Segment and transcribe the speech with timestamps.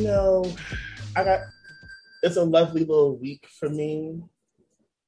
[0.00, 0.50] You know,
[1.14, 1.40] I got
[2.22, 4.22] it's a lovely little week for me.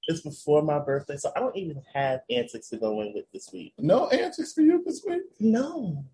[0.06, 3.48] It's before my birthday, so I don't even have antics to go in with this
[3.54, 3.72] week.
[3.78, 5.22] No antics for you this week?
[5.40, 6.04] No.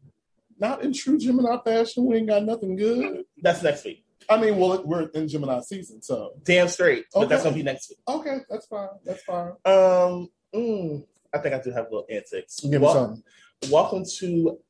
[0.61, 2.05] Not in true Gemini fashion.
[2.05, 3.25] We ain't got nothing good.
[3.43, 4.05] That's next week.
[4.31, 7.07] I mean, well, we're in Gemini season, so Damn straight.
[7.13, 7.29] But Okay.
[7.31, 7.99] that's gonna be next week.
[8.07, 8.91] okay, that's fine.
[9.05, 9.55] That's fine.
[9.65, 12.61] Um mm, I think I do have little antics.
[12.61, 13.25] Give me Wel- something.
[13.73, 14.61] Welcome to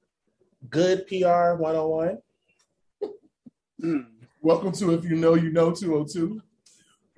[0.71, 2.23] Good PR 101.
[3.81, 4.01] Hmm.
[4.43, 6.43] Welcome to If You Know You Know 202.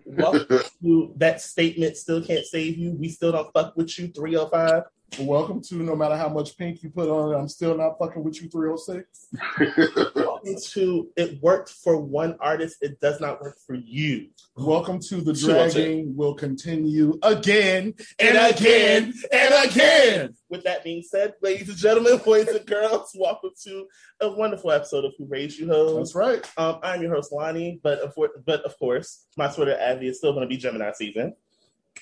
[0.04, 2.92] Welcome to That Statement Still Can't Save You.
[2.92, 4.82] We still don't fuck with you 305.
[5.18, 8.22] Welcome to No Matter How Much Pink You Put On It, I'm Still Not Fucking
[8.22, 10.14] With You 306.
[10.14, 14.28] Welcome to It Worked for One Artist, It Does Not Work for You.
[14.56, 15.46] Welcome to The 202.
[15.46, 20.34] Dragging Will Continue again and again and again.
[20.48, 23.86] With that being said, ladies and gentlemen, boys and girls, welcome to
[24.20, 25.96] a wonderful episode of Who Raised You Hoes.
[25.96, 26.50] That's right.
[26.56, 28.14] Um, I'm your host, Lonnie, but of,
[28.46, 31.34] but of course, my Twitter Abby is still going to be Gemini season.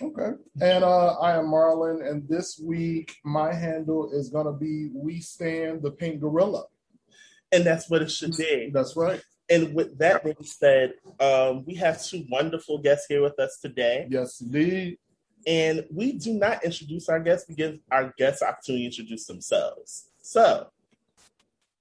[0.00, 0.30] Okay.
[0.60, 5.20] And uh, I am Marlon, and this week my handle is going to be We
[5.20, 6.64] Stand the Pynk Gorilla.
[7.50, 8.70] And that's what it should be.
[8.72, 9.20] That's right.
[9.50, 14.06] And with that being said, um, we have two wonderful guests here with us today.
[14.10, 14.98] Yes, indeed.
[15.46, 20.10] And we do not introduce our guests, we give our guests opportunity to introduce themselves.
[20.20, 20.68] So,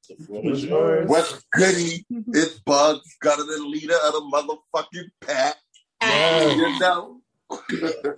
[0.08, 1.10] the floor is yours.
[1.10, 2.06] What's goody?
[2.10, 5.56] It's Bugz, got the leader of the motherfucking pack.
[6.02, 6.56] Yes.
[6.56, 7.17] You know?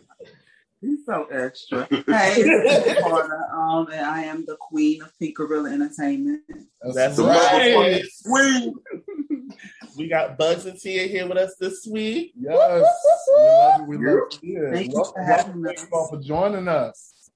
[0.81, 1.88] He's so extra.
[1.89, 6.44] Hey, it's Carta, um, and I am the queen of Pynk Gorilla Entertainment.
[6.81, 8.05] That's, That's right.
[8.25, 8.75] queen.
[9.97, 12.33] We got Bugz and Tia here with us this week.
[12.39, 12.85] Yes.
[13.27, 13.88] We love it.
[13.88, 14.73] We love it.
[14.73, 15.63] Thank you Welcome, for having welcome.
[15.66, 15.88] Thank us.
[15.91, 17.29] you all for joining us.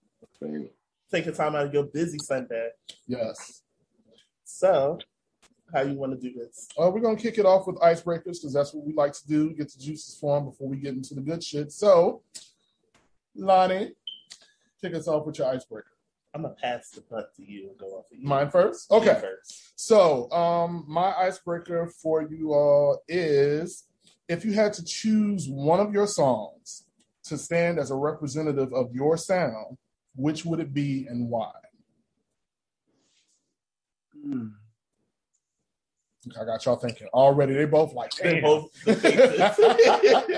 [1.11, 2.69] Taking time out of your busy Sunday.
[3.05, 3.63] Yes.
[4.45, 4.99] So,
[5.73, 6.67] how you want to do this?
[6.77, 9.27] Uh, we're going to kick it off with icebreakers because that's what we like to
[9.27, 11.71] do, get the juices flowing before we get into the good shit.
[11.71, 12.21] So,
[13.35, 13.93] Lonnie,
[14.81, 15.87] kick us off with your icebreaker.
[16.35, 18.27] I'm gonna pass the butt to you and go off of you.
[18.27, 18.91] Mine first?
[18.91, 19.19] Okay.
[19.21, 19.73] First.
[19.75, 23.83] So, um, my icebreaker for you all is
[24.27, 26.85] if you had to choose one of your songs
[27.25, 29.77] to stand as a representative of your sound,
[30.15, 31.51] which would it be and why?
[34.13, 34.47] Hmm.
[36.39, 37.53] I got y'all thinking already.
[37.53, 38.69] They both like, They both.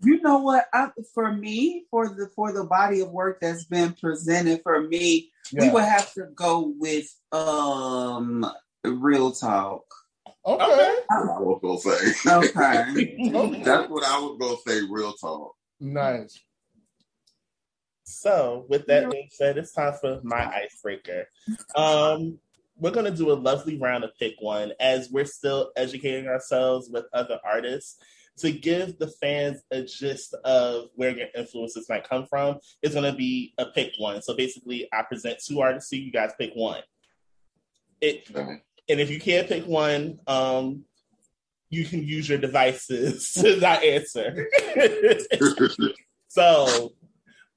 [0.00, 0.66] You know what?
[0.72, 5.32] I, for me, for the for the body of work that's been presented, for me,
[5.52, 5.72] we Yeah.
[5.72, 8.46] would have to go with um
[8.84, 9.82] real talk.
[10.46, 10.94] Okay.
[11.10, 12.30] That's I was gonna say.
[12.30, 13.18] Okay.
[13.34, 13.62] Okay.
[13.64, 14.86] That's what I was gonna say.
[14.88, 15.56] Real talk.
[15.80, 16.38] Nice.
[18.04, 21.28] So, with that being said, it's time for my icebreaker.
[21.74, 22.38] Um,
[22.78, 27.06] we're gonna do a lovely round of pick one as we're still educating ourselves with
[27.12, 27.98] other artists
[28.38, 32.58] to give the fans a gist of where your influences might come from.
[32.82, 34.22] It's gonna be a pick one.
[34.22, 36.82] So basically, I present two artists to you, you guys pick one.
[38.00, 38.62] It Okay.
[38.88, 40.84] and if you can't pick one, um,
[41.70, 44.48] you can use your devices to not answer.
[46.28, 46.92] so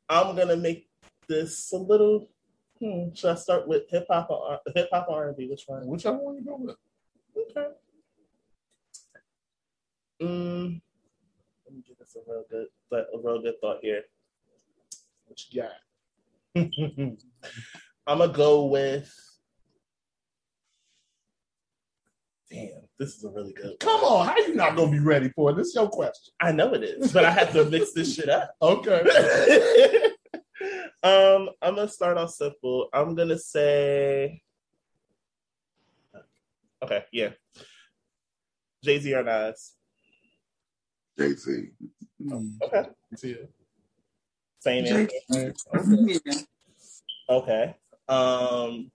[0.09, 0.89] I'm gonna make
[1.27, 2.29] this a little.
[2.81, 5.47] Hmm, should I start with hip hop or hip hop R&B?
[5.47, 5.86] Which one?
[5.86, 6.78] Whichever one you go with.
[7.38, 7.68] Okay.
[10.22, 10.81] Mm,
[11.66, 14.02] let me give this a real good, but a real good thought here.
[15.25, 15.72] What you got?
[18.08, 19.13] I'm gonna go with.
[22.50, 23.80] Damn, this is a really good.
[23.80, 24.12] Come one.
[24.12, 25.56] on, how you not gonna be ready for it?
[25.56, 26.34] This is your question.
[26.40, 28.56] I know it is, but I have to mix this shit up.
[28.62, 30.08] Okay.
[31.03, 32.89] um, I'm gonna start off simple.
[32.94, 34.41] I'm gonna say,
[36.83, 37.30] okay, yeah,
[38.83, 39.74] Jay Z or Nas.
[41.18, 41.69] Jay Z.
[42.63, 42.86] Okay,
[44.59, 45.09] same answer.
[46.24, 46.33] Yeah.
[47.30, 47.75] Okay.
[48.07, 48.92] Um,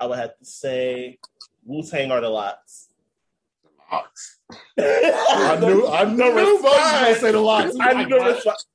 [0.00, 1.18] I would have to say
[1.64, 2.88] Wu Tang or the LOX.
[3.92, 4.38] LOX.
[4.78, 7.76] I knew I knew Bugz was gonna say the LOX.
[7.80, 8.34] I knew what?
[8.34, 8.66] response.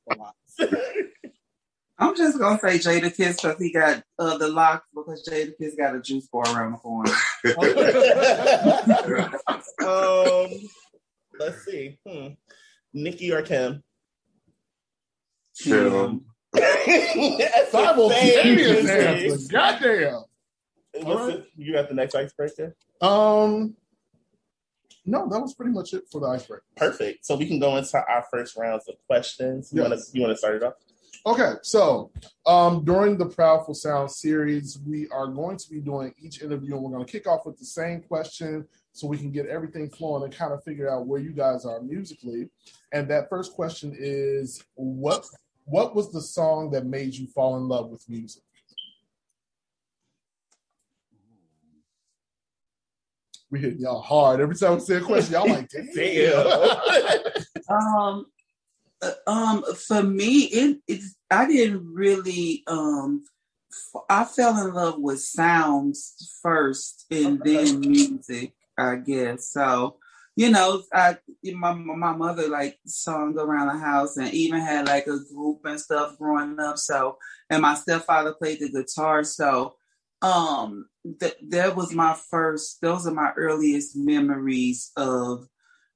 [2.00, 6.02] I'm just gonna say Jadakiss because he got uh, the LOX because Jadakiss got a
[6.02, 7.12] juice bar around the corner.
[9.86, 10.48] um,
[11.40, 11.98] let's see.
[12.08, 12.28] Hmm.
[12.94, 13.84] Nikki or Kim?
[15.62, 16.24] Kim.
[16.54, 19.52] That's Simultaneous answer.
[19.52, 20.24] Goddamn.
[21.04, 21.44] What's?
[21.56, 22.76] You got the next icebreaker?
[23.02, 23.76] Um,
[25.06, 26.64] no, that was pretty much it for the icebreaker.
[26.78, 27.26] Perfect.
[27.26, 29.72] So we can go into our first rounds of questions.
[29.74, 30.74] You want to you want to start it off?
[31.26, 32.12] Okay, so
[32.46, 36.84] um, during the Proudful Sound series, we are going to be doing each interview, and
[36.84, 40.24] we're going to kick off with the same question so we can get everything flowing
[40.24, 42.50] and kind of figure out where you guys are musically.
[42.94, 45.26] And that first question is, what
[45.66, 48.42] what was the song that made you fall in love with music?
[53.52, 55.34] We hit y'all hard every time we say a question.
[55.34, 55.94] Y'all like, damn.
[55.94, 56.64] Damn.
[57.70, 58.26] Um,
[59.28, 63.24] um, for me, it it's I didn't really um.
[63.72, 67.66] f- I fell in love with sounds first and Okay.
[67.66, 69.50] then music, I guess.
[69.52, 69.98] So,
[70.36, 71.18] you know, I
[71.54, 75.80] my my mother like sung around the house and even had like a group and
[75.80, 76.78] stuff growing up.
[76.78, 77.18] So,
[77.50, 79.24] and my stepfather played the guitar.
[79.24, 79.76] So,
[80.22, 82.82] um, that that was my first.
[82.82, 85.48] Those are my earliest memories of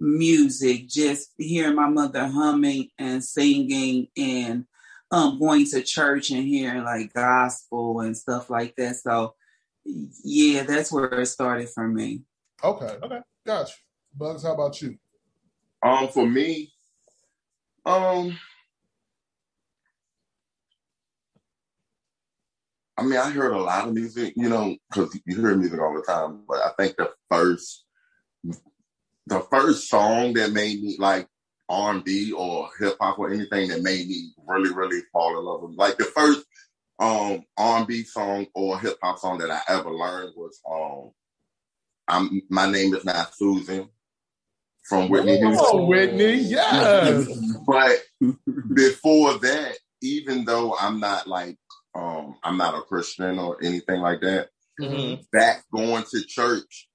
[0.04, 0.88] music.
[0.88, 4.66] Just hearing my mother humming and singing and
[5.12, 8.98] um going to church and hearing like gospel and stuff like that.
[8.98, 9.36] So,
[9.86, 12.24] yeah, that's where it started for me.
[12.64, 13.20] Okay, Okay.
[13.46, 13.74] gotcha.
[14.18, 14.98] Bugz, how about you?
[15.82, 16.72] Um, for me,
[17.86, 18.38] um,
[22.98, 25.96] I mean, I heard a lot of music, you know, because you hear music all
[25.96, 26.44] the time.
[26.48, 27.86] But I think the first,
[29.28, 31.28] the first song that made me like
[31.70, 35.46] R and B or hip hop or anything that made me really, really fall in
[35.46, 36.46] love with, like the first
[37.00, 41.12] um R and B song or hip hop song that I ever learned was um,
[42.08, 43.90] I'm my name is not Susan
[44.84, 45.82] from Whitney Houston.
[45.82, 47.28] Oh, Whitney, yes.
[47.68, 47.98] But
[48.76, 51.58] before that, even though I'm not like
[51.96, 54.50] um I'm not a Christian or anything like that,
[54.80, 55.26] Mhm.
[55.32, 56.90] back going to church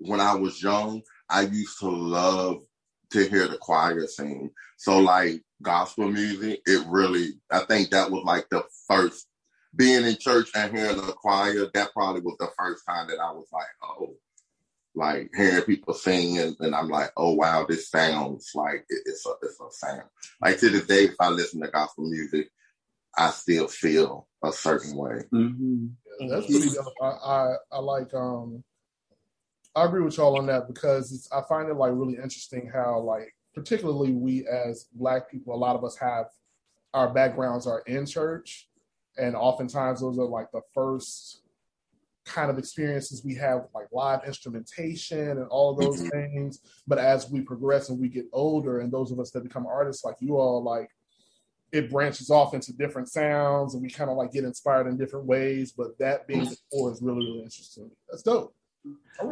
[0.00, 2.62] when I was young, I used to love
[3.10, 4.50] to hear the choir sing.
[4.76, 9.26] So like gospel music, it really I think that was like the first
[9.76, 13.32] being in church and hearing the choir, that probably was the first time that I
[13.32, 14.14] was like, oh,
[14.94, 19.26] like hearing people sing and, and I'm like, oh wow, this sounds like it- it's
[19.26, 20.08] a it's a sound.
[20.40, 22.50] Like to this day, if I listen to gospel music,
[23.16, 25.22] I still feel a certain way.
[25.32, 25.86] Mm-hmm.
[26.28, 26.92] That's pretty dope.
[27.02, 28.62] I, I I like um
[29.76, 33.00] I agree with y'all on that because it's, I find it like really interesting how
[33.00, 36.26] like particularly we as black people, a lot of us have
[36.92, 38.68] our backgrounds are in church
[39.18, 41.40] and oftentimes those are like the first
[42.24, 46.10] kind of experiences we have like live instrumentation and all of those Mhm.
[46.10, 46.60] things.
[46.86, 50.04] But as we progress and we get older and those of us that become artists
[50.04, 50.88] like you all like
[51.72, 55.26] it branches off into different sounds and we kind of like get inspired in different
[55.26, 55.72] ways.
[55.72, 57.90] But that being the core is really, really interesting.
[58.08, 58.54] That's dope.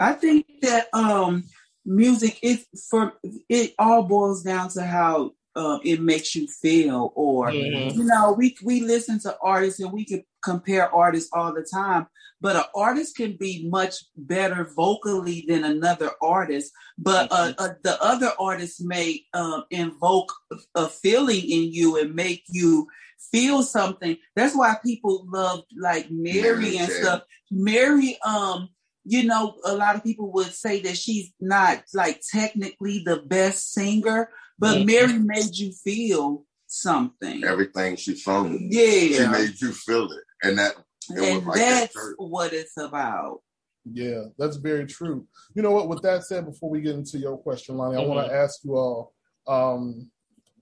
[0.00, 1.44] I think that um
[1.84, 3.12] music is for
[3.48, 7.96] it all boils down to how um, it makes you feel or Mhm.
[7.96, 12.06] you know we we listen to artists and we can compare artists all the time
[12.40, 18.02] but an artist can be much better vocally than another artist but uh, uh, the
[18.02, 20.32] other artist may um, invoke
[20.74, 22.86] a feeling in you and make you
[23.30, 26.86] feel something that's why people love like mary and Mary J.
[26.86, 28.68] stuff mary um
[29.04, 33.72] you know, a lot of people would say that she's not like technically the best
[33.72, 34.86] singer, but Mhm.
[34.86, 37.44] Mary made you feel something.
[37.44, 39.16] Everything she sung, Yeah.
[39.18, 40.74] she made you feel it, and that
[41.10, 42.14] it was And like that's church.
[42.18, 43.42] what it's about.
[43.84, 45.26] Yeah, that's very true.
[45.54, 45.88] You know what?
[45.88, 48.76] With that said, before we get into your question, Lonnie, I want to ask you
[48.76, 49.12] all,
[49.48, 50.10] um,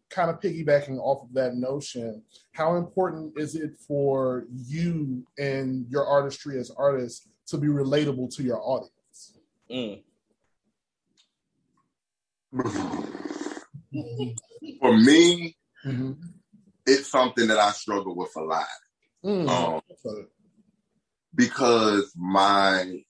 [0.09, 6.05] kind of piggybacking off of that notion, how important is it for you and your
[6.07, 9.38] artistry as artists to be relatable to your audience?
[9.71, 10.02] Mm.
[14.80, 16.12] For me, Mm-hmm.
[16.85, 18.66] it's something that I struggle with a lot.
[19.25, 19.49] Mm.
[19.49, 20.26] Um, So,
[21.35, 23.02] because my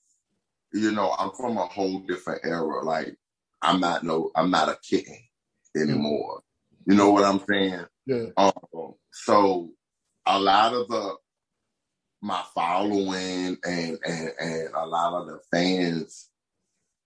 [0.73, 3.15] you know i'm from a whole different era like
[3.61, 5.17] i'm not no i'm not a kitten
[5.75, 6.41] anymore
[6.85, 8.25] you know what i'm saying yeah.
[8.37, 8.51] um
[9.11, 9.69] so
[10.27, 11.15] a lot of the
[12.21, 16.29] my following and and and a lot of the fans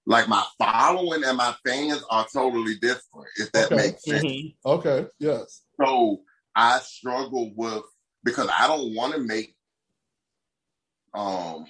[0.05, 3.75] like my following and my fans are totally different if that Okay.
[3.75, 4.55] makes sense Mhm.
[4.65, 5.07] Okay.
[5.19, 5.61] Yes.
[5.81, 6.21] so
[6.55, 7.83] I struggle with
[8.23, 9.55] because I don't want to make
[11.13, 11.65] um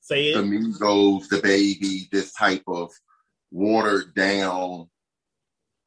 [0.00, 0.44] Say it the it.
[0.44, 2.90] Migos, DaBaby, this type of
[3.50, 4.88] watered down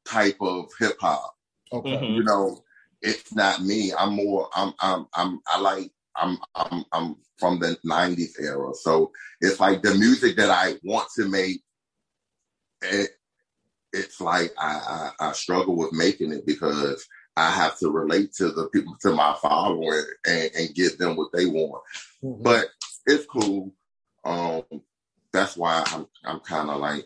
[0.06, 1.36] type of hip hop.
[1.72, 1.89] Okay.
[1.92, 2.16] Mhm.
[2.16, 2.63] You know,
[3.01, 3.94] it's not me.
[3.94, 4.50] I'm more.
[4.56, 4.74] I'm.
[4.80, 5.06] I'm.
[5.13, 5.39] I'm.
[5.48, 5.92] I like.
[6.17, 6.38] I'm.
[6.55, 6.86] I'm.
[6.91, 11.62] I'm from the '90s era, so it's like the music that I want to make.
[12.81, 13.12] It.
[13.93, 15.12] It's like I.
[15.19, 17.07] I, I struggle with making it because
[17.38, 21.31] I have to relate to the people to my following and, and give them what
[21.31, 21.83] they want.
[22.24, 22.41] Mm-hmm.
[22.41, 22.65] But
[23.05, 23.74] it's cool.
[24.25, 24.63] Um,
[25.31, 27.05] that's why I'm I'm kind of like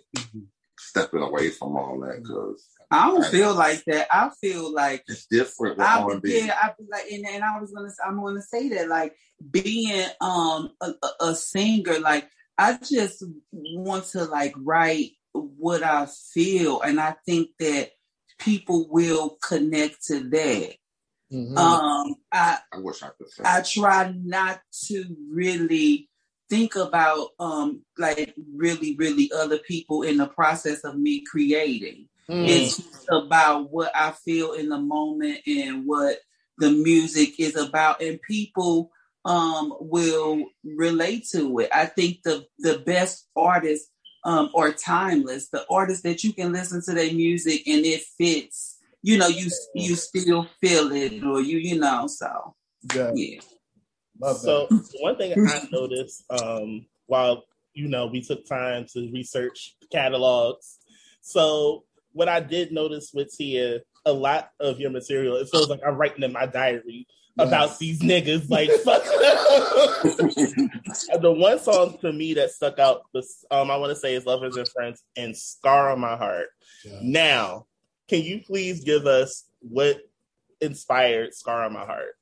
[0.79, 4.07] stepping away from all that because I don't I, feel like that.
[4.11, 6.45] I feel like it's different with I, R&B.
[6.45, 9.15] Yeah, I feel like, and, and I was gonna, I'm gonna say that like
[9.49, 16.81] being um a, a singer, like I just want to like write what I feel,
[16.81, 17.91] and I think that
[18.39, 20.73] people will connect to that.
[21.31, 21.57] Mm-hmm.
[21.57, 23.43] Um, I, I wish I could say.
[23.45, 26.09] I try not to really
[26.49, 32.09] think about um like really, really other people in the process of me creating.
[32.31, 32.47] Mm.
[32.47, 36.19] It's about what I feel in the moment and what
[36.57, 38.91] the music is about, and people
[39.25, 41.69] um will relate to it.
[41.73, 43.91] I think the the best artists
[44.23, 45.49] um are timeless.
[45.49, 48.77] The artists that you can listen to their music and it fits.
[49.03, 52.07] You know, you you still feel it, or you you know.
[52.07, 52.55] So
[52.95, 53.11] yeah.
[53.13, 53.39] yeah.
[54.33, 54.69] so
[54.99, 60.77] one thing I noticed um, while you know we took time to research catalogs.
[61.21, 65.81] So what I did notice with Tia, a lot of your material, it feels like
[65.85, 68.49] I'm writing in my diary about these niggas.
[68.49, 69.03] Like, fuck.
[71.21, 73.03] the one song to me that stuck out,
[73.51, 76.47] um, I want to say is "Lovers and Friends" and "Scar on My Heart."
[76.83, 76.99] Yeah.
[77.01, 77.67] Now,
[78.07, 80.01] can you please give us what
[80.59, 82.15] inspired "Scar on My Heart"?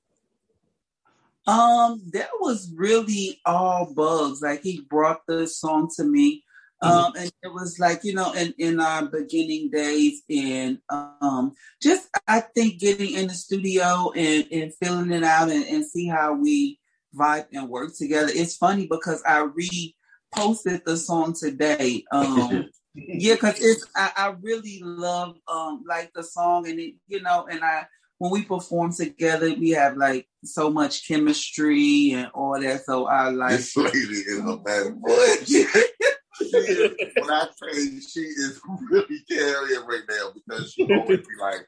[1.47, 4.41] Um, that was really all Bugz.
[4.41, 6.43] Like he brought the song to me.
[6.83, 6.97] Mm-hmm.
[6.97, 12.09] Um, and it was like, you know, in, in our beginning days and um, just,
[12.27, 16.33] I think getting in the studio and, and filling it out and, and see how
[16.33, 16.79] we
[17.13, 18.31] vibe and work together.
[18.33, 22.05] It's funny because I reposted the song today.
[22.13, 27.21] Um, yeah, cause it's, I, I really love, um, like the song and it, you
[27.21, 27.87] know, and I,
[28.19, 32.85] when we perform together, we have like so much chemistry and all that.
[32.85, 35.35] So I like this lady is a bad boy.
[36.51, 41.67] when I say she is really carrying right now because she always be like,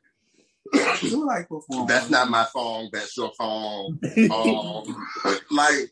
[1.04, 1.48] you like.
[1.88, 2.90] That's not my song.
[2.94, 4.00] That's your song.
[4.32, 5.08] Um,
[5.50, 5.92] like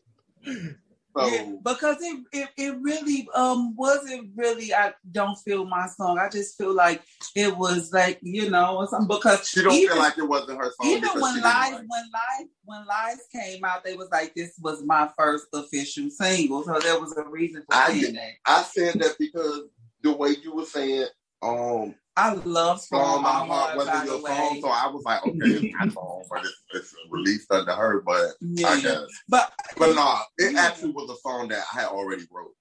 [1.16, 6.18] so, yeah, because it, it it really um wasn't really I don't feel my song.
[6.18, 7.02] I just feel like
[7.34, 10.70] it was like you know something because she don't even, feel like it wasn't her
[10.80, 10.90] song.
[10.90, 11.72] Even when lies like.
[11.72, 16.62] when lies when lies came out, they was like this was my first official single,
[16.62, 18.30] so there was a reason for I, saying that.
[18.46, 19.62] I said that because
[20.02, 21.06] the way you were saying
[21.42, 25.74] um I love Song My Heart, wasn't your song, so I was like, okay, it's
[25.78, 28.68] my song, but it's, it's, released under her, but yeah.
[28.68, 29.06] I guess.
[29.28, 30.60] But but no, it yeah.
[30.60, 32.54] actually was a song that I had already wrote.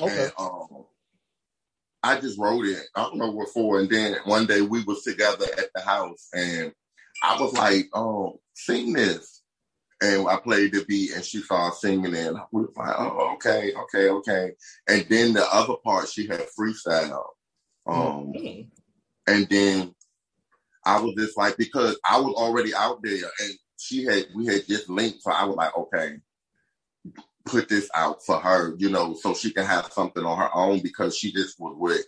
[0.00, 0.24] Okay.
[0.24, 0.84] And, um,
[2.02, 2.82] I just wrote it.
[2.94, 3.80] I don't know what for.
[3.80, 6.72] And then one day we was together at the house, and
[7.22, 9.42] I was like, "Oh, sing this."
[10.00, 13.72] And I played the beat, and she started singing, and we was like, "Oh, okay,
[13.74, 14.52] okay, okay."
[14.88, 17.26] And then the other part, she had freestyle.
[17.86, 18.68] Um, mm-hmm.
[19.28, 19.94] And then
[20.84, 24.66] I was just like, because I was already out there and she had, we had
[24.66, 25.22] just linked.
[25.22, 26.16] So I was like, okay,
[27.44, 30.80] put this out for her, you know, so she can have something on her own
[30.80, 32.04] because she just was with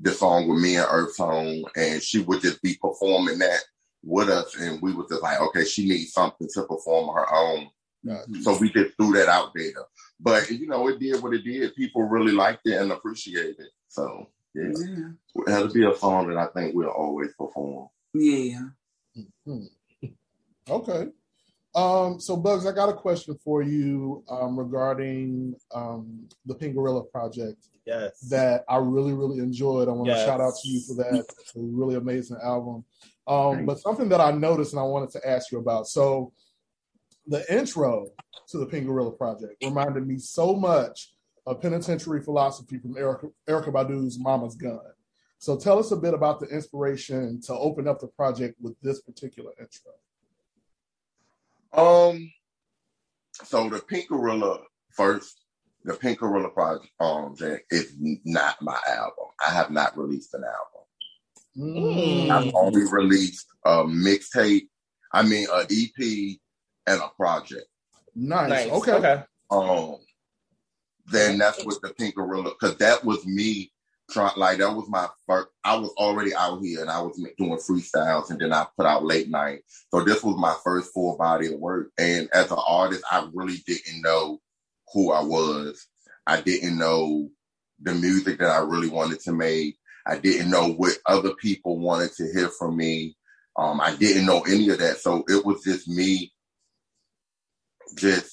[0.00, 3.60] the song with me and Earth Tone and she would just be performing that
[4.02, 4.56] with us.
[4.56, 7.68] And we was just like, okay, she needs something to perform her own.
[8.04, 8.40] Mm-hmm.
[8.40, 9.72] So we just threw that out there.
[10.18, 11.74] But, you know, it did what it did.
[11.74, 13.70] People really liked it and appreciated it.
[13.88, 14.70] So yeah.
[14.76, 15.08] yeah.
[15.46, 17.88] It had to be a song that I think we'll always perform.
[18.14, 18.60] Yeah.
[19.16, 19.64] Mm-hmm.
[20.70, 21.08] Okay.
[21.74, 27.02] Um, so Bugz, I got a question for you um, regarding um, the Pynk Gorilla
[27.02, 27.66] project.
[27.84, 28.20] Yes.
[28.28, 29.88] That I really, really enjoyed.
[29.88, 30.20] I want yes.
[30.20, 31.24] to shout out to you for that.
[31.40, 32.84] It's a really amazing album.
[33.26, 35.88] Um, but something that I noticed and I wanted to ask you about.
[35.88, 36.32] So
[37.26, 38.08] the intro
[38.48, 41.11] to the Pynk Gorilla project reminded me so much
[41.46, 44.80] a penitentiary philosophy from Erica, Erykah Badu's Mama's Gun.
[45.38, 49.00] So tell us a bit about the inspiration to open up the project with this
[49.00, 49.92] particular intro.
[51.72, 52.30] Um,
[53.44, 55.40] so the Pynk Gorilla first,
[55.84, 57.34] the Pynk Gorilla project um,
[57.70, 57.94] is
[58.24, 59.26] not my album.
[59.44, 60.82] I have not released an album.
[61.56, 62.30] Mm.
[62.30, 64.68] I've only released a mixtape.
[65.12, 66.38] I mean, an EP
[66.86, 67.66] and a project.
[68.14, 68.48] Nice.
[68.48, 68.70] nice.
[68.70, 68.92] Okay.
[68.92, 69.22] Okay.
[69.50, 69.96] Um,
[71.12, 73.70] then that's what the Pynk Gorilla, because that was me
[74.10, 77.56] trying, like, that was my first, I was already out here and I was doing
[77.58, 79.62] freestyles and then I put out late night.
[79.90, 81.90] So this was my first full body of work.
[81.98, 84.40] And as an artist, I really didn't know
[84.92, 85.86] who I was.
[86.26, 87.30] I didn't know
[87.80, 89.78] the music that I really wanted to make.
[90.06, 93.16] I didn't know what other people wanted to hear from me.
[93.56, 96.32] Um, I didn't know any of that, so it was just me,
[97.98, 98.31] just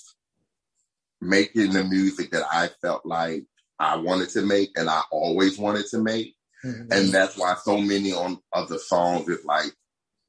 [1.22, 3.44] making the music that I felt like
[3.80, 6.92] I wanted to make, and I always wanted to make, mm-hmm.
[6.92, 9.74] and that's why so many on of the songs is like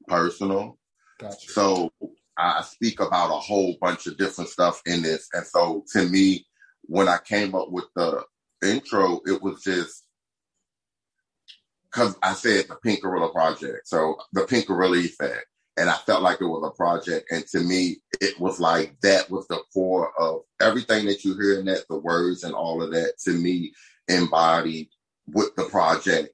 [0.07, 0.77] personal.
[1.19, 1.51] Gotcha.
[1.51, 1.91] So
[2.37, 6.45] I speak about a whole bunch of different stuff in this, and so to me,
[6.83, 8.23] when I came up with the
[8.63, 10.05] intro, it was just
[11.91, 13.87] because I said the Pynk Gorilla Project.
[13.87, 15.45] So the Pynk Gorilla effect.
[15.77, 17.31] And I felt like it was a project.
[17.31, 21.59] And to me, it was like that was the core of everything that you hear
[21.59, 23.73] in that, the words and all of that to me
[24.07, 24.89] embodied
[25.25, 26.33] what the project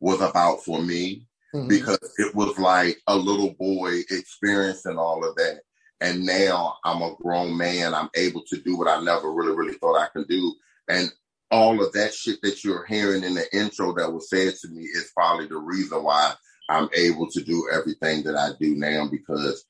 [0.00, 1.26] was about for me.
[1.54, 1.68] Mm-hmm.
[1.68, 5.60] Because it was like a little boy experiencing all of that.
[6.00, 7.94] And now I'm a grown man.
[7.94, 10.54] I'm able to do what I never really, really thought I could do.
[10.88, 11.10] And
[11.50, 14.82] all of that shit that you're hearing in the intro that was said to me
[14.82, 16.34] is probably the reason why
[16.68, 19.64] I'm able to do everything that I do now because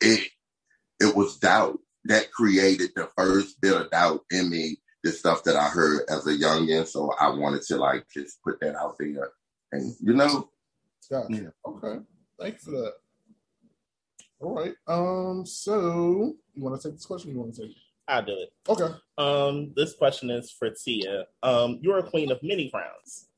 [0.00, 0.28] it
[1.00, 5.56] it was doubt that created the first bit of doubt in me, the stuff that
[5.56, 6.86] I heard as a youngin.
[6.86, 9.30] So I wanted to like just put that out there.
[9.72, 10.50] And you know.
[11.10, 11.28] Gotcha.
[11.30, 11.48] Yeah.
[11.66, 12.00] Okay.
[12.38, 12.94] Thanks for that.
[14.40, 14.74] All right.
[14.86, 17.32] Um, so you want to take this question?
[17.32, 17.76] you want to take it?
[18.06, 18.52] I'll do it.
[18.68, 18.94] Okay.
[19.16, 21.26] Um, this question is for Tia.
[21.42, 23.28] Um, you're a queen of many crowns.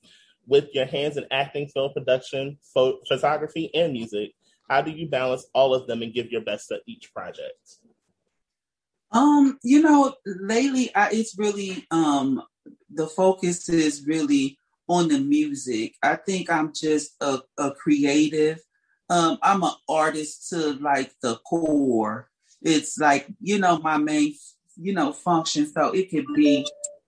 [0.47, 4.33] With your hands in acting, film production, pho- photography, and music,
[4.69, 7.79] how do you balance all of them and give your best at each project?
[9.13, 12.43] Um, you know, lately I, it's really um
[12.93, 15.95] the focus is really on the music.
[16.03, 18.61] I think I'm just a, a creative.
[19.09, 22.29] Um, I'm an artist to like the core.
[22.63, 24.35] It's like, you know, my main
[24.77, 25.67] you know, function.
[25.67, 26.67] So it could be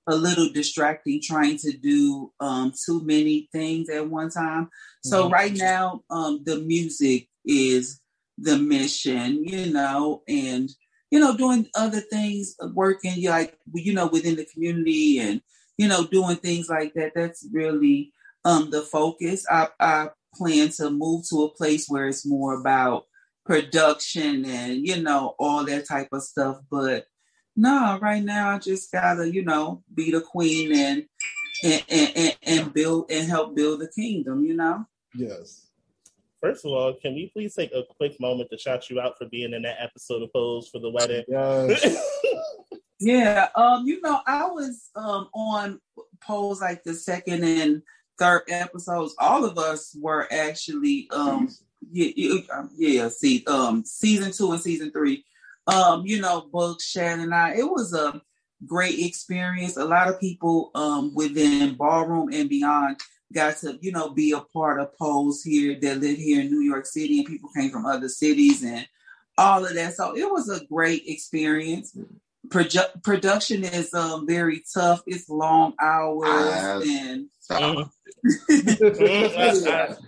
[0.09, 4.69] a little distracting trying to do um, too many things at one time.
[5.05, 5.33] So mm-hmm.
[5.33, 8.01] right now, um, the music is
[8.39, 10.71] the mission, you know, and
[11.11, 15.41] you know, doing other things, uh, working like you know within the community and
[15.77, 17.13] you know doing things like that.
[17.15, 18.13] That's really
[18.45, 19.45] um, the focus.
[19.51, 23.05] I, I plan to move to a place where it's more about
[23.47, 27.07] production and you know all that type of stuff, but
[27.59, 31.07] no, right now I just gotta, you know, be the queen and
[31.65, 34.87] and, and, and build and help build the kingdom, you know?
[35.13, 35.67] Yes.
[36.41, 39.27] First of all, can we please take a quick moment to shout you out for
[39.27, 41.25] being in that episode of Pose for the wedding?
[41.27, 41.97] Yes.
[43.01, 43.49] yeah.
[43.57, 45.81] Um, you know, I was um on
[46.21, 47.83] Pose like the second and
[48.21, 49.17] third episodes.
[49.19, 51.49] All of us were actually um
[51.91, 55.25] yeah, yeah, yeah see um season two and season three
[55.69, 57.55] um, you know, both Shannon and I.
[57.55, 58.21] It was a
[58.67, 59.77] great experience.
[59.77, 62.97] A lot of people um, within ballroom and beyond
[63.33, 66.63] got to, you know, be a part of Pose here that live here in New
[66.63, 68.89] York City, and people came from other cities and
[69.37, 69.95] all of that.
[69.95, 71.97] So it was a great experience.
[72.49, 75.03] Produ- production is um, very tough.
[75.07, 77.27] It's long hours and.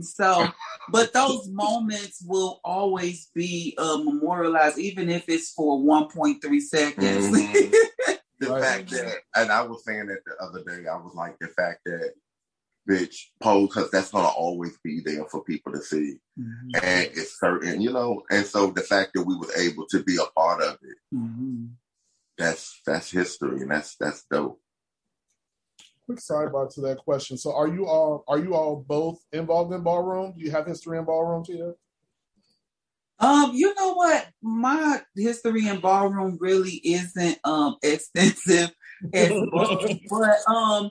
[0.00, 0.48] So,
[0.90, 7.30] but those moments will always be uh, memorialized, even if it's for 1.3 seconds.
[7.30, 8.12] Mm-hmm.
[8.40, 8.62] the right.
[8.62, 11.80] fact that, and I was saying that the other day, I was like, the fact
[11.86, 12.12] that,
[12.88, 16.16] bitch, pose, because that's going to always be there for people to see.
[16.38, 16.70] Mm-hmm.
[16.82, 20.16] And it's certain, you know, and so the fact that we was able to be
[20.16, 21.66] a part of it, mm-hmm.
[22.38, 24.60] that's, that's history and that's, that's dope
[26.08, 27.36] quick sidebar to that question.
[27.36, 30.32] So, are you all are you all both involved in ballroom?
[30.36, 31.74] Do you have history in ballroom, Tia?
[33.20, 34.26] Um, you know what?
[34.42, 38.70] My history in ballroom really isn't um extensive
[39.12, 39.32] as
[40.08, 40.90] but um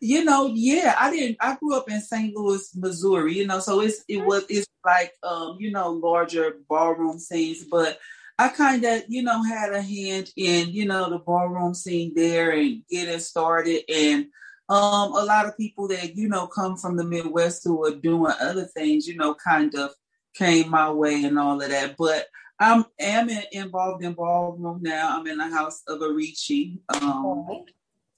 [0.00, 2.34] you know, yeah, I didn't I grew up in St.
[2.36, 7.20] Louis, Missouri, you know, so it's it was it's like um, you know, larger ballroom
[7.20, 7.98] scenes, but
[8.38, 12.52] I kind of, you know, had a hand in, you know, the ballroom scene there
[12.52, 13.82] and getting started.
[13.88, 14.26] And
[14.68, 18.32] um, a lot of people that, you know, come from the Midwest who are doing
[18.40, 19.92] other things, you know, kind of
[20.34, 21.96] came my way and all of that.
[21.96, 22.26] But
[22.58, 25.18] I'm am involved in ballroom now.
[25.18, 26.78] I'm in the house of Arichi.
[26.88, 27.64] Um,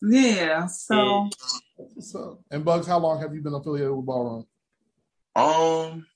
[0.03, 1.31] yeah, so.
[1.99, 2.45] so.
[2.51, 4.47] And Bugs, how long have you been affiliated with ballroom?
[5.35, 6.07] Um,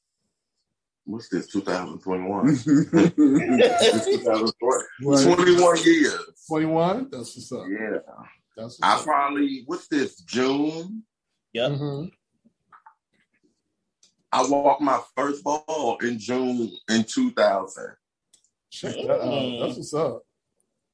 [1.09, 2.57] what's this 2021
[5.01, 6.44] 21 years.
[6.47, 7.64] 21 that's what's up.
[7.68, 7.99] Yeah.
[8.57, 9.05] That's what's i up.
[9.05, 11.03] probably what's this june?
[11.55, 11.73] Yep.
[11.73, 12.09] Mm-hmm.
[14.33, 17.94] i walked my first ball in june in 2000
[18.71, 19.61] Check that out.
[19.66, 20.23] that's what's up.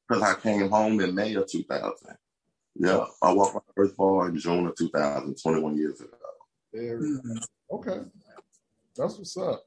[0.08, 1.92] Because i came home in may of 2000
[2.76, 6.10] yeah i walked my first ball in june of 2000 21 years ago.
[6.76, 7.38] Mm-hmm.
[7.72, 8.00] okay.
[8.96, 9.64] That's what's up.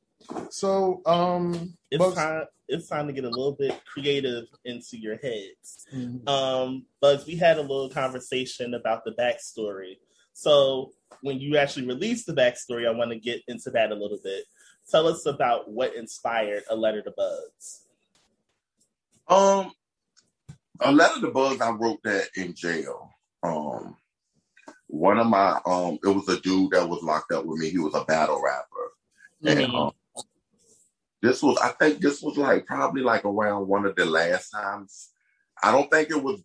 [0.49, 5.17] So um it's Bugz- time it's time to get a little bit creative into your
[5.17, 5.85] heads.
[5.93, 6.27] Mhm.
[6.27, 9.99] Um, Bugz, we had a little conversation about the backstory.
[10.33, 14.19] So when you actually released the backstory, I want to get into that a little
[14.21, 14.43] bit.
[14.89, 17.83] Tell us about what inspired a letter to Bugz.
[19.29, 19.71] Um,
[20.81, 23.11] a letter to Bugz, I wrote that in jail.
[23.43, 23.95] Um,
[24.87, 27.69] one of my um, it was a dude that was locked up with me.
[27.69, 28.93] He was a battle rapper,
[29.43, 29.87] and Mhm.
[29.87, 29.93] um,
[31.21, 35.09] this was I think this was like probably like around one of the last times.
[35.63, 36.41] I don't think it was.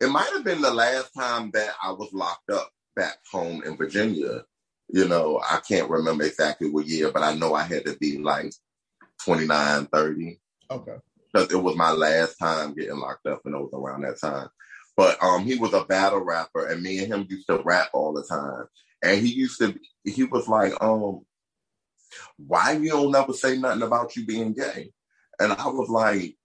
[0.00, 3.76] It might have been the last time that I was locked up back home in
[3.76, 4.44] Virginia.
[4.88, 8.18] You know, I can't remember exactly what year, but I know I had to be
[8.18, 8.52] like
[9.24, 10.96] 29, 30 Okay.
[11.32, 14.48] because it was my last time getting locked up, and it was around that time.
[14.96, 18.12] But um, he was a battle rapper, and me and him used to rap all
[18.12, 18.66] the time.
[19.02, 21.22] And he used to, he was like, um,
[22.36, 24.92] why you don't never say nothing about you being gay?
[25.38, 26.36] And I was like,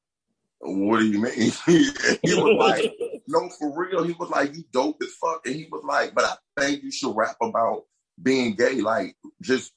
[0.59, 1.33] what do you mean?
[1.65, 2.93] he was like,
[3.27, 4.03] no, for real.
[4.03, 5.45] He was like, you dope as fuck.
[5.45, 7.83] And he was like, but I think you should rap about
[8.21, 8.81] being gay.
[8.81, 9.73] Like, just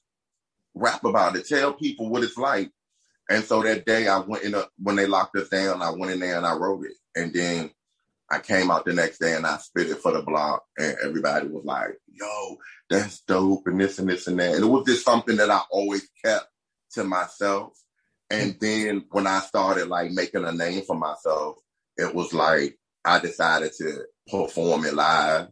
[0.74, 1.46] rap about it.
[1.46, 2.70] Tell people what it's like.
[3.28, 6.12] And so that day I went in, a, when they locked us down, I went
[6.12, 6.96] in there and I wrote it.
[7.14, 7.70] And then
[8.30, 10.60] I came out the next day and I spit it for the blog.
[10.78, 12.56] And everybody was like, yo,
[12.88, 14.54] that's dope and this and this and that.
[14.54, 16.46] And it was just something that I always kept
[16.92, 17.72] to myself.
[18.30, 21.56] And then when I started like making a name for myself,
[21.96, 25.48] it was like I decided to perform it live.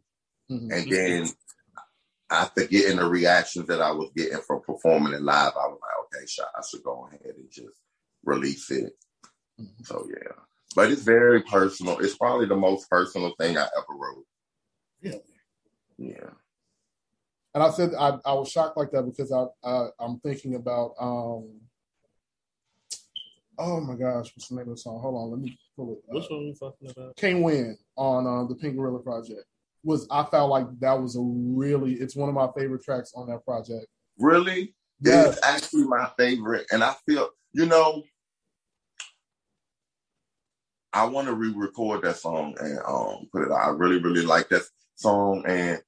[0.50, 0.72] Mhm.
[0.72, 1.28] And then
[2.30, 6.20] after getting the reactions that I was getting from performing it live, I was like,
[6.22, 7.76] okay, I should go ahead and just
[8.22, 8.92] release it.
[9.60, 9.84] Mhm.
[9.86, 10.32] So yeah.
[10.78, 11.98] But it's very personal.
[11.98, 14.24] It's probably the most personal thing I ever wrote.
[15.02, 15.20] Really?
[15.98, 16.30] Yeah.
[17.52, 20.92] And I said I, I was shocked like that because I, I I'm thinking about
[21.00, 21.48] um
[23.58, 25.00] oh my gosh, what's the name of the song?
[25.00, 26.14] Hold on, let me pull it.
[26.14, 26.30] Which up.
[26.30, 27.16] one are we talking about?
[27.16, 29.46] Can't win on uh, the Pynk Gorilla project.
[29.82, 33.26] Was I felt like that was a really it's one of my favorite tracks on
[33.30, 33.88] that project.
[34.16, 34.76] Really?
[35.00, 35.38] Yes.
[35.38, 36.66] It's actually my favorite.
[36.70, 38.04] And I feel, you know,
[40.92, 43.66] I want to re-record that song and um put it out.
[43.66, 44.62] I really, really like that
[44.96, 45.80] song and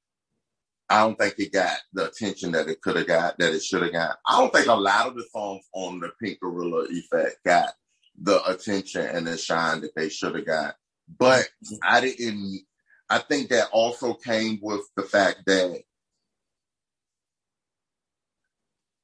[0.89, 3.83] I don't think it got the attention that it could have got, that it should
[3.83, 4.19] have got.
[4.27, 7.73] I don't think a lot of the songs on the Pynk Gorilla Effect got
[8.21, 10.75] the attention and the shine that they should have got.
[11.19, 11.49] But
[11.83, 12.63] I didn't,
[13.09, 15.81] I think that also came with the fact that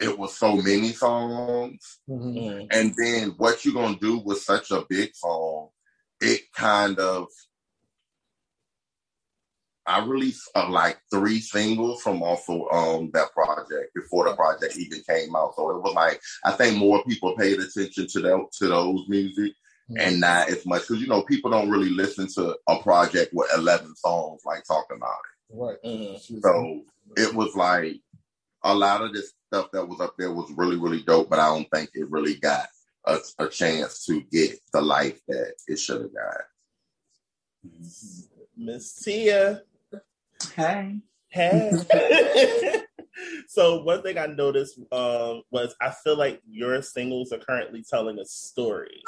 [0.01, 2.01] it was so many songs.
[2.09, 2.35] Mhm.
[2.37, 2.67] Mm.
[2.71, 5.71] And then what you gonna do with such a big song,
[6.21, 7.29] it kind of
[9.87, 15.03] I released uh, like three singles from also um that project before the project even
[15.09, 15.55] came out.
[15.55, 19.53] So it was like I think more people paid attention to them to those music
[19.97, 23.49] and not as much because you know people don't really listen to a project with
[23.55, 25.57] eleven songs like talking about it.
[25.57, 25.83] Right.
[25.85, 26.15] Mm.
[26.15, 26.43] it.
[26.43, 26.83] So
[27.17, 28.01] it was like
[28.65, 31.47] a lot of this stuff that was up there was really really dope, but I
[31.47, 32.67] don't think it really got
[33.07, 36.41] a, a chance to get the life that it should have got.
[38.57, 39.63] Miss Tia.
[40.55, 41.01] Hey.
[41.29, 41.73] Hey.
[43.49, 48.19] so one thing I noticed um, was I feel like your singles are currently telling
[48.19, 49.03] a story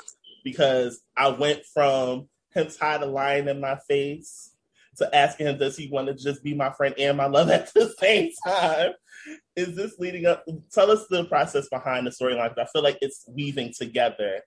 [0.44, 4.52] because I went from him tied a lion in my face
[4.98, 7.72] to asking him, does he want to just be my friend and my love at
[7.74, 8.92] the same time?
[9.56, 10.44] Is this leading up?
[10.72, 12.58] Tell us the process behind the storyline.
[12.58, 14.40] I feel like it's weaving together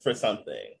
[0.00, 0.74] for something.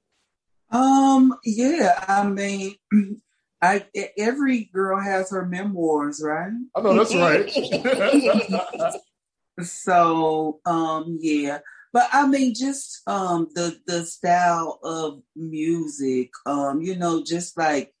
[0.70, 2.76] Um, yeah, I mean,
[3.62, 3.84] I
[4.16, 6.52] every girl has her memoirs, right?
[6.74, 8.96] I know that's right.
[9.62, 11.58] So, um, yeah,
[11.92, 17.92] but I mean, just um, the the style of music, um, you know, just like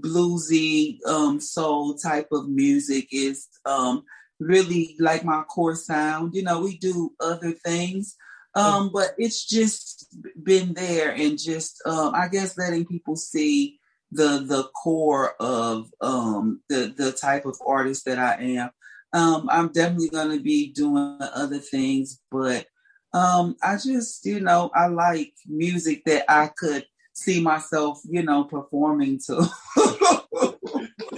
[0.00, 4.04] bluesy, um, soul type of music is um
[4.40, 6.34] really like my core sound.
[6.34, 8.16] You know, we do other things,
[8.54, 10.06] um, but it's just
[10.42, 13.78] been there and just um, I guess letting people see
[14.10, 18.70] the the core of um the the type of artist that I am.
[19.12, 22.66] Um, I'm definitely going to be doing other things, but
[23.14, 28.44] um, I just, you know, I like music that I could see myself, you know,
[28.44, 29.48] performing to.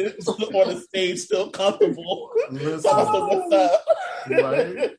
[0.27, 2.31] on the stage, still comfortable.
[2.51, 3.85] Listen, Tell us what's up.
[4.31, 4.91] right?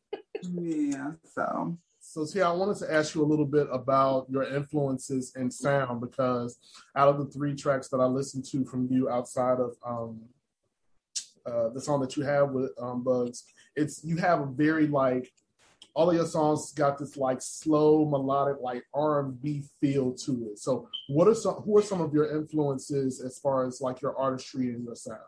[0.54, 1.78] yeah, so.
[2.00, 6.02] So, see, I wanted to ask you a little bit about your influences in sound
[6.02, 6.58] because
[6.96, 10.20] out of the three tracks that I listened to from you outside of um,
[11.46, 13.44] uh, the song that you have with um, Bugz,
[13.76, 15.32] it's you have a very like
[15.94, 20.88] all of your songs got this like slow melodic like r&b feel to it so
[21.10, 24.74] what are some who are some of your influences as far as like your artistry
[24.74, 25.20] and your sound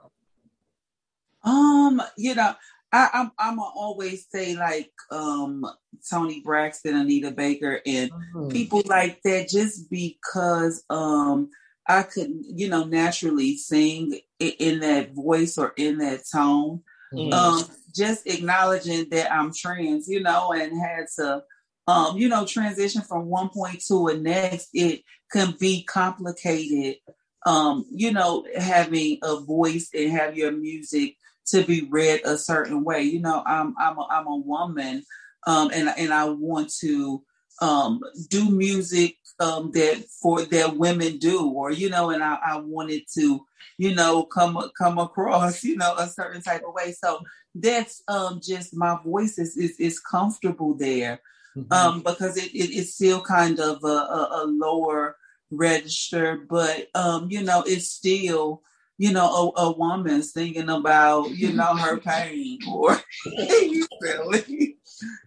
[1.44, 2.54] um you know
[2.94, 5.66] I, I'm I'm always say like um
[6.08, 8.50] Toni Braxton, Anita Baker, and mm-hmm.
[8.50, 11.50] people like that just because um
[11.88, 16.84] I could you know naturally sing in that voice or in that tone.
[17.12, 17.34] Mm-hmm.
[17.34, 17.64] Um,
[17.94, 21.44] just acknowledging that I'm trans, you know, and had to
[21.88, 25.02] um, you know, transition from one point to a next, it
[25.32, 26.98] can be complicated.
[27.46, 32.86] Um, you know, having a voice and have your music to be read a certain
[32.86, 33.02] way.
[33.02, 35.04] You know, I'm I'm a, I'm a woman,
[35.46, 37.22] um, and and I want to
[37.62, 42.58] um, do music um, that for that women do, or you know, and I, I
[42.58, 43.46] wanted to,
[43.78, 46.92] you know, come come across, you know, a certain type of way.
[46.92, 47.20] So
[47.56, 51.20] that's um, just my voice is is, is comfortable there,
[51.56, 51.72] mm-hmm.
[51.72, 55.18] um, because it, it, it's still kind of a, a, a lower
[55.52, 58.62] register, but um, you know, it's still
[59.00, 63.88] you know, a, a woman singing about, you know, her pain or you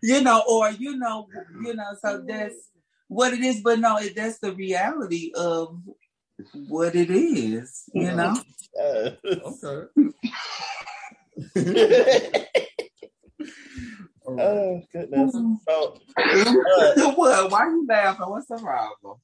[0.03, 1.27] you know, or you know,
[1.63, 2.71] you know, so that's
[3.09, 3.61] what it is.
[3.63, 5.81] But no, that's the reality of
[6.69, 8.37] what it is, you know.
[8.79, 9.87] okay.
[14.27, 15.33] oh goodness!
[15.69, 17.51] So, uh, what?
[17.51, 18.27] Why are you laughing?
[18.29, 19.19] What's the problem?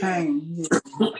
[0.00, 0.64] Pain.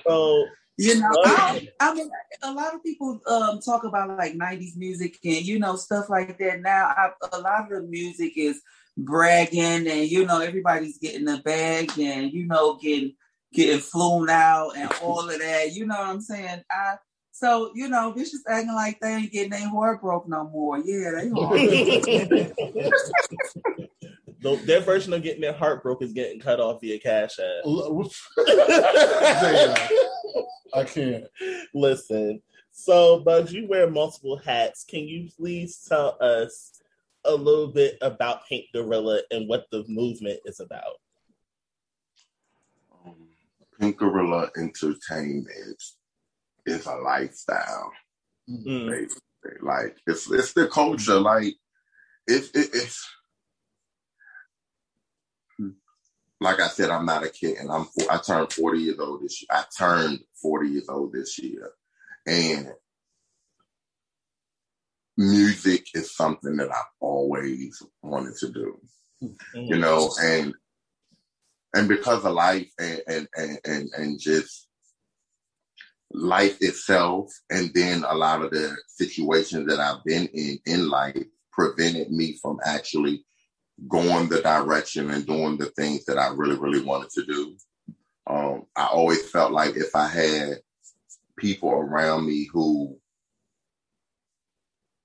[0.07, 2.11] So you know, I, I, mean,
[2.43, 6.37] a lot of people um, talk about like '90s music and you know stuff like
[6.39, 6.63] that.
[6.63, 8.61] Now, I, a lot of the music is
[8.97, 13.15] bragging, and you know everybody's getting a bag, and you know getting
[13.53, 15.73] getting flown out and all of that.
[15.73, 16.63] You know what I'm saying?
[16.71, 16.97] I
[17.35, 20.79] so you know, bitches acting like they ain't getting their heart broke no more.
[20.79, 21.29] Yeah, they
[24.45, 24.57] are.
[24.67, 27.65] their version of getting their heart broke is getting cut off via Cash App.
[30.75, 31.25] I can't.
[31.75, 32.41] Listen.
[32.71, 34.85] So, Bugz, you wear multiple hats.
[34.85, 36.81] Can you please tell us
[37.25, 41.01] a little bit about Pynk Gorilla and what the movement is about?
[43.05, 43.29] Um,
[43.81, 45.83] Pynk Gorilla Entertainment
[46.67, 47.93] is a lifestyle.
[48.49, 49.05] Mm-hmm.
[49.63, 51.21] Like it's it's the culture.
[51.21, 51.55] Like
[52.27, 53.07] it's it, it's
[56.41, 59.43] like I said, I'm not a kid, and I'm I turned 40 years old this
[59.43, 59.49] year.
[59.51, 61.71] I turned 40 years old this year,
[62.27, 62.69] and
[65.17, 68.81] music is something that I've always wanted to do.
[69.23, 69.61] Mm-hmm.
[69.61, 70.55] You know, and
[71.75, 74.69] and because of life and and and and, and just
[76.13, 81.25] life itself, and then a lot of the situations that I've been in in life
[81.53, 83.25] prevented me from actually
[83.89, 87.57] going the direction and doing the things that I really, really wanted to do.
[88.27, 90.59] Um, I always felt like if I had
[91.37, 92.99] people around me who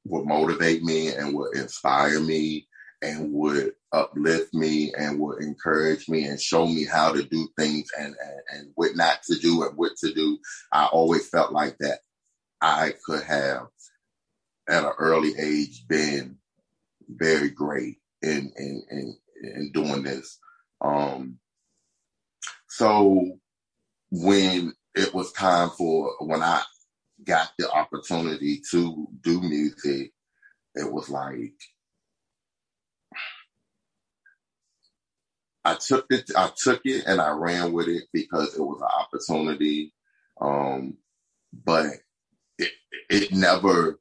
[0.09, 2.67] would motivate me and would inspire me
[3.01, 7.89] and would uplift me and would encourage me and show me how to do things
[7.97, 10.37] and, and, and what not to do and what to do.
[10.71, 11.99] I always felt like that
[12.61, 13.67] I could have
[14.67, 16.37] at an early age been
[17.07, 20.37] very great in in in, in doing this.
[20.81, 21.39] Um,
[22.67, 23.39] so
[24.11, 26.61] when it was time for when I
[27.23, 30.11] got the opportunity to do music,
[30.75, 31.53] it was like
[35.65, 38.87] I took it, I took it and I ran with it because it was an
[38.87, 39.93] opportunity.
[40.39, 40.97] Um,
[41.65, 41.87] but
[42.57, 42.71] it,
[43.09, 43.99] it never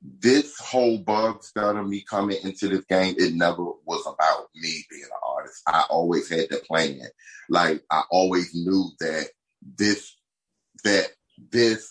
[0.00, 4.84] this whole bug start of me coming into this game, it never was about me
[4.90, 5.62] being an artist.
[5.66, 7.00] I always had the plan.
[7.48, 9.28] Like I always knew that
[9.76, 10.16] this
[10.84, 11.08] that
[11.50, 11.90] this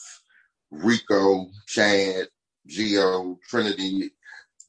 [0.71, 2.27] Rico, Chad,
[2.65, 4.11] Geo, Trinity,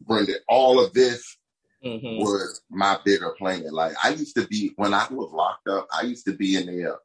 [0.03, 1.37] Brenda, all of this
[1.85, 2.21] mm-hmm.
[2.23, 3.71] was my bigger plan.
[3.73, 6.67] Like I used to be when I was locked up, I used to be in
[6.67, 6.99] there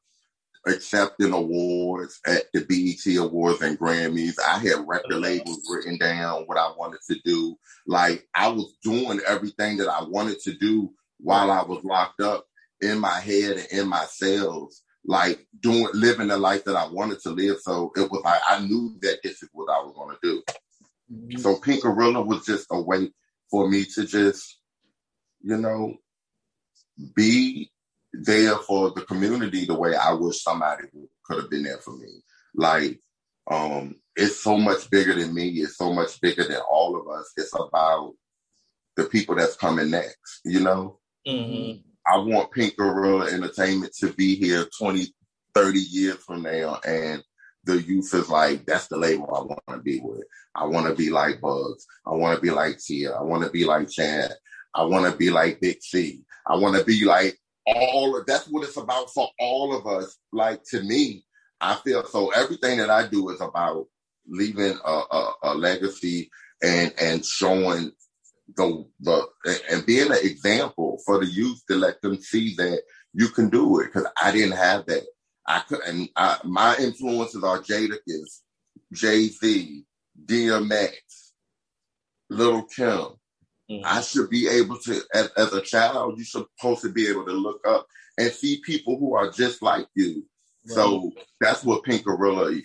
[0.66, 4.36] accepting awards at the BET Awards and Grammys.
[4.40, 7.58] I had record labels written down what I wanted to do.
[7.86, 12.46] Like I was doing everything that I wanted to do while I was locked up
[12.82, 17.20] in my head and in my cells, like doing living the life that I wanted
[17.22, 17.58] to live.
[17.62, 20.44] So it was like I knew that this is what I was gonna do.
[21.12, 21.40] Mm-hmm.
[21.40, 23.12] So Pynk Gorilla was just a way
[23.52, 24.60] for me to just,
[25.42, 25.96] you know,
[27.16, 27.72] be
[28.14, 30.84] there for the community the way I wish somebody
[31.24, 32.24] could have been there for me.
[32.56, 33.00] Like,
[33.50, 35.50] um, it's so much bigger than me.
[35.50, 37.32] It's so much bigger than all of us.
[37.36, 38.14] It's about
[38.96, 40.42] the people that's coming next.
[40.46, 41.93] You know, Mm-hmm.
[42.06, 45.08] I want Pynk Gorilla Entertainment to be here 20,
[45.56, 47.24] 30 years from now, and
[47.64, 50.24] the youth is like, that's the label I want to be with.
[50.54, 51.84] I want to be like Bugz.
[52.06, 53.14] I want to be like Tia.
[53.14, 54.34] I want to be like Chad.
[54.76, 56.24] I want to be like Big C.
[56.46, 60.18] I want to be like all of that's what it's about for all of us.
[60.32, 61.24] Like to me,
[61.62, 63.86] I feel so everything that I do is about
[64.28, 66.30] leaving a, a, a legacy
[66.62, 67.92] and and showing
[68.56, 69.28] the the
[69.72, 72.82] and being an example for the youth to let them see that
[73.14, 73.86] you can do it.
[73.86, 75.04] Because I didn't have that.
[75.46, 78.42] I could, and I, my influences are Jadakiss,
[78.94, 79.84] Jay Z,
[80.26, 80.94] DMX,
[82.30, 83.18] Little Kim.
[83.70, 83.82] Mm-hmm.
[83.86, 87.32] I should be able to, as, as a child, you're supposed to be able to
[87.32, 90.26] look up and see people who are just like you.
[90.68, 90.76] Right.
[90.76, 92.60] So that's what Pynk Gorilla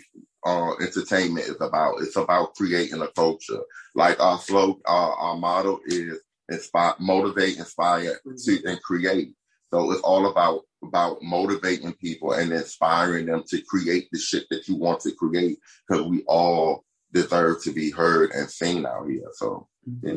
[0.49, 2.01] uh, Entertainment is about.
[2.01, 3.61] It's about creating a culture.
[3.95, 9.33] Like our slogan, our, our motto is inspire, motivate, inspire, to, and create.
[9.73, 14.69] So it's all about about motivating people and inspiring them to create the shit that
[14.69, 19.29] you want to create because we all deserve to be heard and seen out here.
[19.35, 19.69] So
[20.03, 20.15] yeah.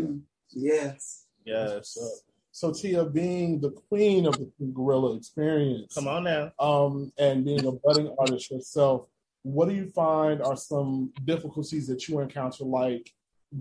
[0.53, 1.25] Yes.
[1.45, 1.97] Yes.
[1.97, 2.09] So,
[2.51, 6.51] so Tia, being the queen of the Gorilla experience, Come on now.
[6.59, 9.07] um, and being a budding artist yourself,
[9.43, 13.11] what do you find are some difficulties that you encounter, like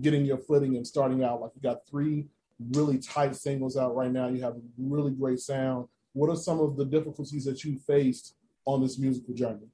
[0.01, 1.41] getting your footing and starting out?
[1.41, 2.27] Like you got three
[2.71, 4.27] really tight singles out right now.
[4.27, 5.87] You have a really great sound.
[6.13, 9.67] What are some of the difficulties that you faced on this musical journey?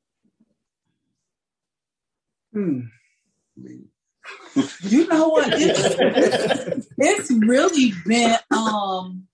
[2.54, 2.82] Hmm.
[4.82, 5.50] You know what?
[5.54, 9.28] It's, it's really been um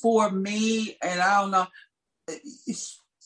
[0.00, 1.66] for me, and I don't know.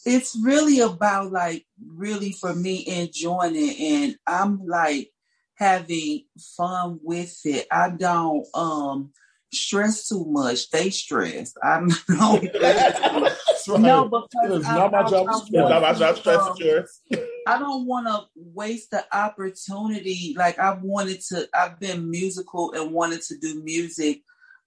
[0.04, 5.10] It's really about like really for me enjoying it, and I'm like
[5.56, 6.24] having
[6.56, 7.66] fun with it.
[7.70, 9.12] I don't um
[9.52, 10.70] stress too much.
[10.70, 11.54] They stress.
[11.62, 13.32] I'm no, right.
[13.68, 15.68] no because I- not my job I.
[15.70, 16.16] Not my job.
[16.16, 17.00] Stress um, yours.
[17.46, 20.34] I don't want to waste the opportunity.
[20.36, 24.22] Like i've wanted to, I've been musical and wanted to do music,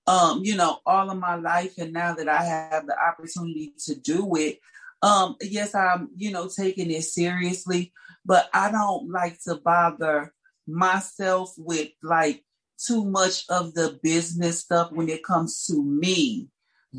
[0.08, 1.78] um, you know, all of my life.
[1.78, 4.60] And now that I have the opportunity to do it,
[5.06, 7.94] um, yes, I'm, you know, taking it seriously,
[8.26, 10.34] but I don't like to bother
[10.68, 12.44] myself with like
[12.84, 16.48] too much of the business stuff when it comes to me,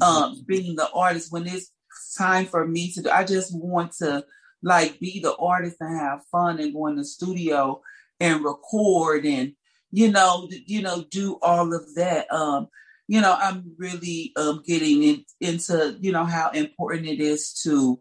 [0.00, 1.32] um, being the artist.
[1.32, 1.72] When it's
[2.16, 4.24] time for me to do, I just want to
[4.62, 7.82] like be the artist and have fun and go in the studio
[8.20, 9.52] and record and
[9.90, 12.66] you know you know do all of that um
[13.08, 17.98] you know i'm really um getting in, into you know how important it is to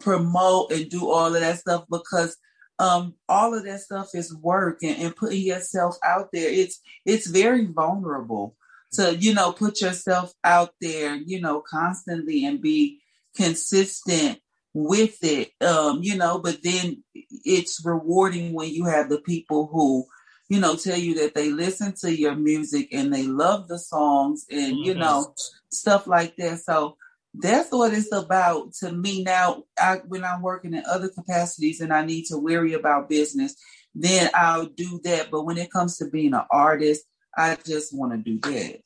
[0.00, 2.36] promote and do all of that stuff because
[2.78, 6.50] um all of that stuff is work and, and putting yourself out there.
[6.50, 8.56] It's it's very vulnerable
[8.92, 13.00] to you know put yourself out there you know constantly and be
[13.34, 14.38] consistent
[14.74, 17.02] with it um you know but then
[17.44, 20.06] it's rewarding when you have the people who
[20.48, 24.46] you know tell you that they listen to your music and they love the songs
[24.50, 24.98] and you Mhm.
[25.00, 25.34] know
[25.70, 26.96] stuff like that so
[27.34, 31.92] that's what it's about to me now I, when i'm working in other capacities and
[31.92, 33.54] i need to worry about business
[33.94, 37.04] then i'll do that but when it comes to being an artist
[37.36, 38.80] i just want to do that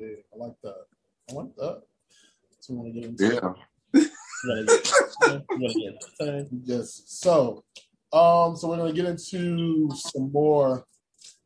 [0.00, 0.86] Yeah, I like that.
[1.30, 1.82] I like that.
[2.60, 3.52] So want to get into Yeah.
[3.94, 4.10] You
[4.48, 6.62] gotta get, you gotta get the thing.
[6.64, 7.02] Yes.
[7.06, 7.64] So,
[8.14, 10.86] um, so we're gonna get into some more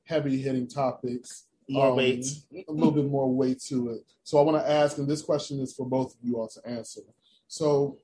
[0.05, 1.47] heavy hitting topics.
[1.69, 2.27] More Um, weight.
[2.69, 4.05] A little bit more weight to it.
[4.23, 6.67] So I want to ask, and this question is for both of you all to
[6.67, 7.03] answer.
[7.47, 7.99] So,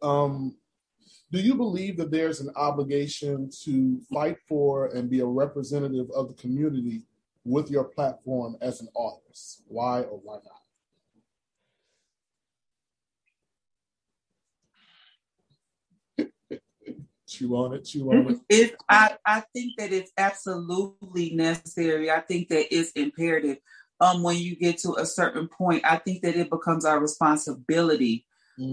[0.00, 0.56] um,
[1.30, 6.28] do you believe that there's an obligation to fight for and be a representative of
[6.28, 7.02] the community
[7.44, 9.64] with your platform as an artist?
[9.68, 10.62] Why or why not?
[17.38, 18.38] Chew on it, chew on it.
[18.48, 22.10] It, I, I think that it's absolutely necessary.
[22.10, 23.58] I think that it's imperative.
[24.00, 28.24] Um, when you get to a certain point, I think that it becomes our responsibility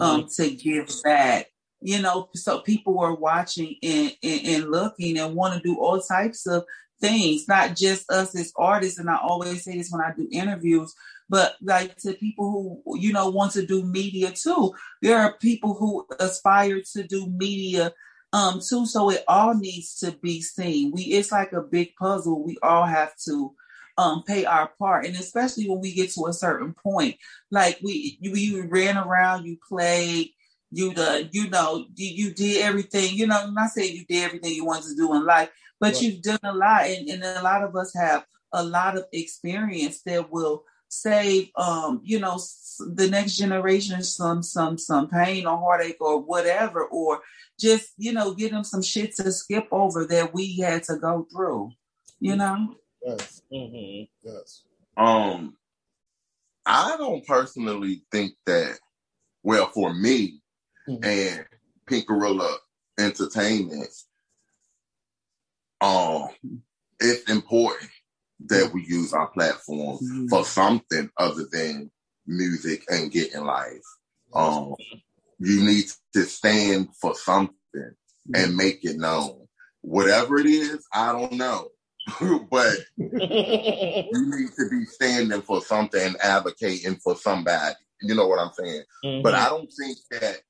[0.01, 1.47] um to give back.
[1.81, 6.01] You know, so people are watching and, and, and looking and want to do all
[6.01, 6.63] types of
[6.99, 8.97] things, not just us as artists.
[8.97, 10.95] And I always say this when I do interviews,
[11.29, 14.73] but like to people who, you know, want to do media too.
[15.03, 17.93] There are people who aspire to do media
[18.33, 18.85] um too.
[18.85, 20.91] So it all needs to be seen.
[20.91, 22.43] We it's like a big puzzle.
[22.43, 23.53] We all have to
[23.97, 25.05] um pay our part.
[25.05, 27.15] And especially when we get to a certain point.
[27.51, 30.29] Like we you, you ran around, you played,
[30.71, 34.23] you the you know, you, you did everything, you know, I'm not saying you did
[34.23, 35.49] everything you wanted to do in life,
[35.79, 36.01] but Right.
[36.01, 40.01] you've done a lot and, and a lot of us have a lot of experience
[40.03, 42.39] that will save um you know
[42.93, 47.19] the next generation some some some pain or heartache or whatever or
[47.59, 51.27] just you know give them some shit to skip over that we had to go
[51.31, 51.71] through
[52.19, 52.75] you know
[53.05, 53.41] Yes.
[53.51, 54.63] hmm Yes.
[54.97, 55.55] Um,
[56.65, 58.79] I don't personally think that.
[59.43, 60.41] Well, for me
[60.87, 61.05] Mhm.
[61.05, 61.45] and
[61.85, 62.57] Pynk Gorilla
[62.97, 63.93] Entertainment,
[65.81, 66.29] um,
[66.99, 67.91] it's important
[68.47, 70.29] that we use our platform Mhm.
[70.29, 71.91] for something other than
[72.27, 73.83] music and getting life.
[74.33, 74.75] Um,
[75.39, 77.95] you need to stand for something
[78.33, 79.47] and make it known.
[79.81, 81.69] Whatever it is, I don't know,
[82.49, 84.15] but Mm-hmm.
[84.15, 87.75] you need to be standing for something and advocating for somebody.
[88.01, 88.83] You know what I'm saying?
[89.23, 90.41] But I don't think that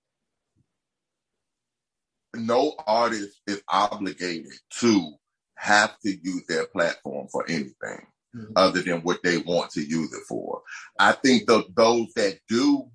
[2.36, 5.14] no artist is obligated to
[5.56, 8.52] have to use their platform for anything Mhm.
[8.56, 10.62] other than what they want to use it for.
[11.00, 12.92] I think that those that do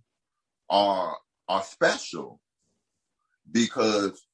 [0.69, 1.17] are
[1.49, 2.41] are special
[3.51, 4.25] because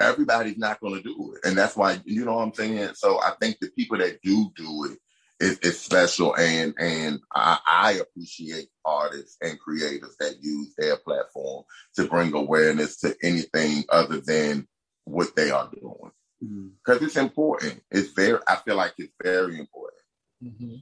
[0.00, 2.94] everybody's not going to do it, and that's why you know what I'm saying.
[2.94, 4.98] So I think the people that do do it
[5.38, 11.64] is, is special, and and I, I appreciate artists and creators that use their platform
[11.96, 14.66] to bring awareness to anything other than
[15.04, 16.12] what they are doing.
[16.40, 17.82] Because it's important.
[17.90, 18.38] It's very.
[18.48, 20.02] I feel like it's very important.
[20.42, 20.76] hmm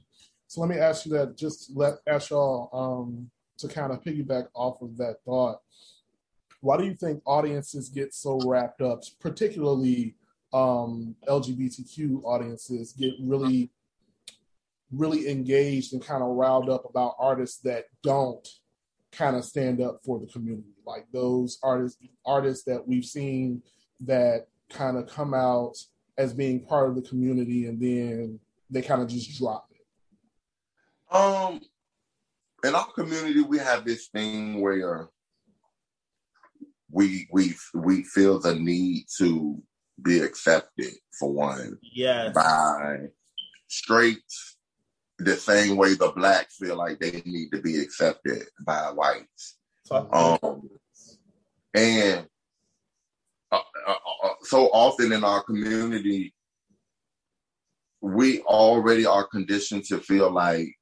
[0.47, 1.37] So let me ask you that.
[1.37, 5.59] Just let ask y'all um, to kind of piggyback off of that thought.
[6.61, 10.15] Why do you think audiences get so wrapped up, particularly
[10.51, 13.71] um, LGBTQ audiences, get really,
[14.91, 18.45] really engaged and kind of riled up about artists that don't
[19.11, 23.61] kind of stand up for the community, like those artists, artists that we've seen
[24.01, 25.75] that kind of come out
[26.17, 28.39] as being part of the community and then
[28.69, 31.15] they kind of just drop it.
[31.15, 31.61] Um,
[32.63, 35.09] in our community, we have this thing where
[36.91, 39.61] we we we feel the need to
[40.01, 42.33] be accepted for one yes.
[42.33, 42.97] by
[43.67, 44.57] straights,
[45.17, 49.57] the same way the blacks feel like they need to be accepted by whites.
[49.91, 50.69] Um,
[51.73, 52.27] and
[53.51, 53.93] uh, uh,
[54.23, 56.33] uh, so often in our community,
[58.01, 60.73] we already are conditioned to feel like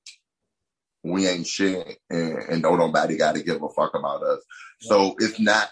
[1.03, 4.41] we ain't shit and, and don't nobody got to give a fuck about us.
[4.82, 5.70] So it's not,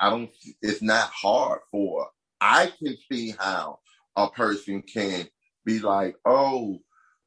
[0.00, 0.30] I don't,
[0.62, 2.08] it's not hard for,
[2.40, 3.78] I can see how
[4.16, 5.28] a person can
[5.64, 6.78] be like, oh,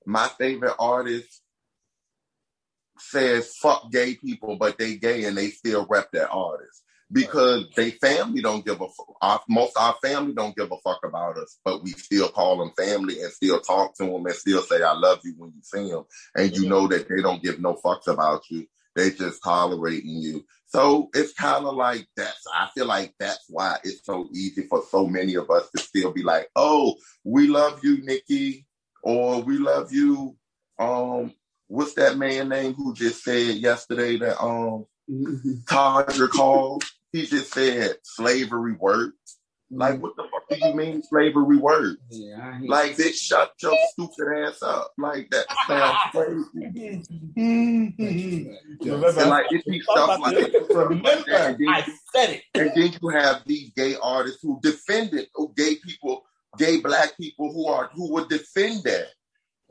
[0.05, 1.41] my favorite artist
[2.97, 7.91] says fuck gay people, but they gay and they still rep that artist because they
[7.91, 9.43] family don't give a fuck.
[9.49, 13.21] Most our family don't give a fuck about us, but we still call them family
[13.21, 16.05] and still talk to them and still say I love you when you see them,
[16.35, 18.65] and you know that they don't give no fucks about you.
[18.95, 20.45] They just tolerating you.
[20.67, 22.43] So it's kind of like that's.
[22.53, 26.11] I feel like that's why it's so easy for so many of us to still
[26.11, 28.65] be like, "Oh, we love you, Nikki,"
[29.03, 30.35] or "We love you."
[30.79, 31.33] Um,
[31.67, 35.53] what's that man name who just said yesterday that um Mm-hmm.
[35.69, 36.83] Todger called?
[37.11, 39.37] He just said slavery works.
[39.75, 40.01] Like, mm-hmm.
[40.03, 41.97] what the fuck do you mean slavery works?
[42.11, 44.91] yeah, Like, bitch, shut your stupid ass up.
[44.99, 45.97] Like, that sounds
[46.53, 47.03] crazy.
[47.35, 49.17] Yes.
[49.17, 51.57] And like, it be stuff like Remember, that.
[51.57, 51.81] Then, I
[52.13, 52.43] said it.
[52.53, 56.23] and then you have these gay artists who defended, who gay people,
[56.57, 59.07] gay black people who are who would defend that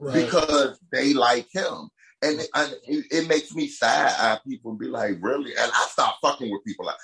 [0.01, 0.25] Right.
[0.25, 1.91] because they like him.
[2.23, 4.15] And it, and it, makes me sad.
[4.17, 5.51] eye people be like, really?
[5.57, 6.87] And I stop fucking with people.
[6.87, 6.97] Like,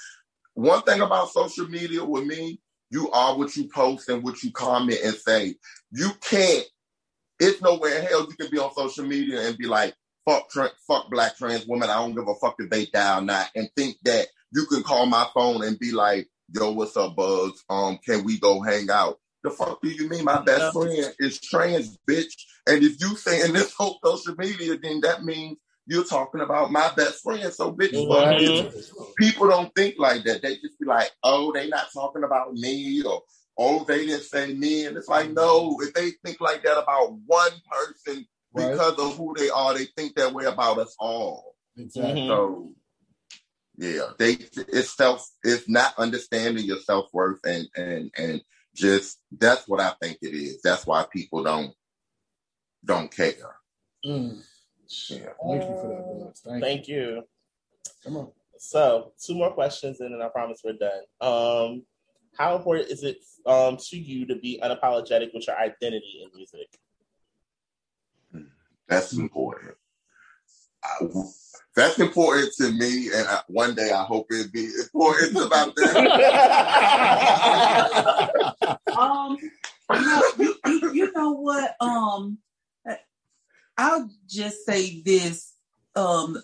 [0.54, 2.60] one thing about social media with me,
[2.90, 5.56] you are what you post and what you comment and say.
[5.90, 6.64] You can't.
[7.40, 9.94] It's nowhere in hell you can be on social media and be like,
[10.28, 11.90] fuck, tra- fuck black trans women.
[11.90, 14.82] I don't give a fuck if they die or not, and think that you can
[14.82, 17.52] call my phone and be like, yo, what's up, Bugz?
[17.68, 19.18] Um, can we go hang out?
[19.44, 22.32] The fuck do you mean my best friend is trans, bitch?
[22.66, 26.90] And if you saying this whole social media, then that means you're talking about my
[26.96, 27.52] best friend.
[27.52, 28.40] So bitch, Mhm.
[28.40, 29.12] you.
[29.16, 30.42] people don't think like that.
[30.42, 33.22] They just be like, oh, they not talking about me or
[33.56, 34.86] oh, they didn't say me.
[34.86, 38.72] And it's like, no, if they think like that about one person Right.
[38.72, 41.54] because of who they are, they think that way about us all.
[41.76, 42.26] Exactly.
[42.26, 42.72] So
[43.76, 48.42] yeah, they it's self it's not understanding your self worth and and and
[48.78, 50.60] just that's what I think it is.
[50.62, 51.72] That's why people don't
[52.84, 53.56] don't care.
[54.04, 54.42] Mm.
[55.10, 55.18] Yeah.
[55.46, 56.96] Thank you for that, Thank, Thank you.
[56.96, 57.22] you.
[58.04, 58.28] Come on.
[58.58, 61.02] So, two more questions, and then I promise we're done.
[61.20, 61.82] Um,
[62.36, 66.68] how important is it um, to you to be unapologetic with your identity in music?
[68.88, 69.76] That's important.
[70.84, 71.06] I,
[71.74, 75.96] that's important to me, and I, one day I hope it be important about them.
[78.98, 79.36] um,
[79.90, 81.74] you know, you, you, you know what?
[81.80, 82.38] Um,
[83.76, 85.52] I'll just say this:
[85.94, 86.42] um,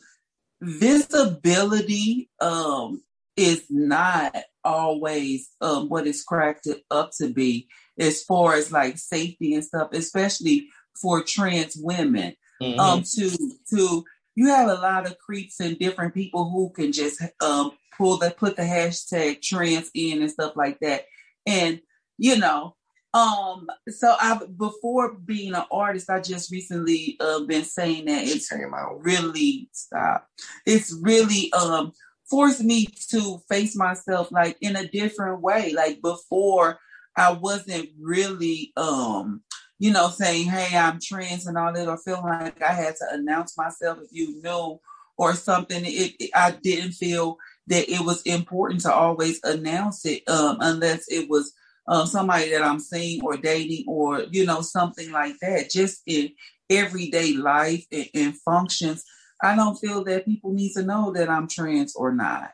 [0.61, 3.03] visibility um
[3.37, 7.67] is not always um what it's cracked up to be
[7.99, 10.69] as far as like safety and stuff, especially
[11.01, 12.35] for trans women.
[12.63, 12.79] Mm-hmm.
[12.79, 13.37] Um, to
[13.71, 14.05] to
[14.35, 18.31] you have a lot of creeps and different people who can just um pull the
[18.37, 21.05] put the hashtag trans in and stuff like that.
[21.47, 21.81] And
[22.19, 22.77] you know,
[23.13, 28.53] um, so I before being an artist, I just recently uh, been saying that it's
[29.01, 30.27] really stop.
[30.67, 31.93] It's really um
[32.29, 35.73] forced me to face myself like in a different way.
[35.73, 36.79] Like before,
[37.17, 39.43] I wasn't really um
[39.79, 43.07] you know, saying, hey, I'm trans and all that, or feeling like I had to
[43.13, 44.81] announce myself if you knew
[45.17, 45.85] or something.
[45.85, 51.07] It, it, I didn't feel that it was important to always announce it um, unless
[51.09, 51.53] it was
[51.89, 55.71] um, somebody that I'm seeing or dating or, you know, something like that.
[55.71, 56.31] Just in
[56.71, 59.05] everyday life and, and functions,
[59.43, 62.53] I don't feel that people need to know that I'm trans or not.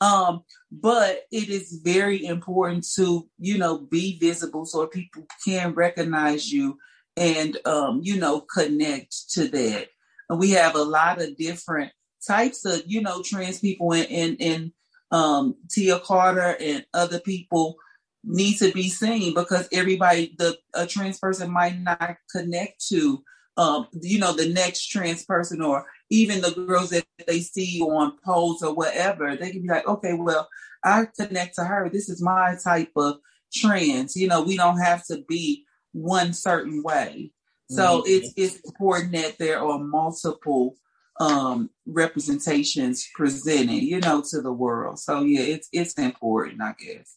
[0.00, 6.50] Um, but it is very important to, you know, be visible so people can recognize
[6.50, 6.78] you
[7.16, 9.88] and, um, you know, connect to that.
[10.28, 11.92] And we have a lot of different
[12.26, 14.72] types of, you know, trans people and, and,
[15.10, 17.76] um, Tia Carta and other people
[18.24, 23.22] need to be seen because everybody, the a trans person might not connect to,
[23.56, 28.18] um, you know, the next trans person or even the girls that they see on
[28.24, 30.48] poles or whatever, they can be like, okay, well,
[30.84, 31.88] I connect to her.
[31.88, 33.18] This is my type of
[33.54, 34.16] trans.
[34.16, 37.32] You know, we don't have to be one certain way.
[37.70, 38.06] So mm-hmm.
[38.06, 40.76] it's it's important that there are multiple
[41.20, 44.98] um representations presented, you know, to the world.
[44.98, 47.16] So yeah, it's it's important, I guess.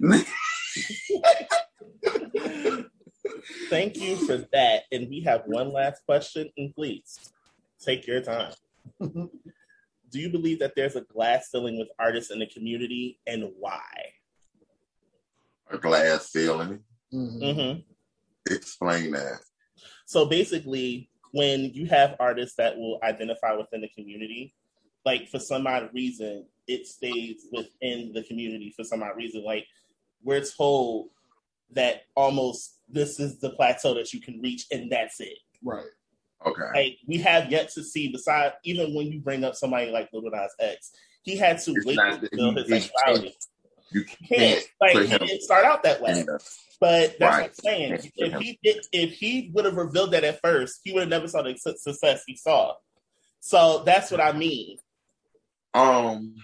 [3.70, 4.82] Thank you for that.
[4.92, 7.18] And we have one last question, and please.
[7.84, 8.52] Take your time.
[9.00, 13.82] Do you believe that there's a glass ceiling with artists in the community, and why?
[15.70, 16.80] A glass ceiling.
[17.12, 17.42] Mm-hmm.
[17.42, 18.52] Mm-hmm.
[18.54, 19.40] Explain that.
[20.06, 24.54] So basically, when you have artists that will identify within the community,
[25.04, 29.44] like for some odd reason, it stays within the community for some odd reason.
[29.44, 29.66] Like
[30.22, 31.08] we're told
[31.72, 35.38] that almost this is the plateau that you can reach, and that's it.
[35.62, 35.84] Right.
[36.46, 36.62] Okay.
[36.74, 38.08] Like we have yet to see.
[38.08, 41.86] Besides, even when you bring up somebody like Lil Nas X, he had to it's
[41.86, 43.36] wait to build his sexuality.
[43.90, 44.64] You can't.
[44.80, 46.24] Like he didn't start out that way.
[46.80, 47.42] But that's right.
[47.42, 47.98] what I'm saying.
[48.16, 51.26] If he did, if he would have revealed that at first, he would have never
[51.26, 52.74] saw the success he saw.
[53.40, 54.78] So that's what I mean.
[55.74, 56.34] Um.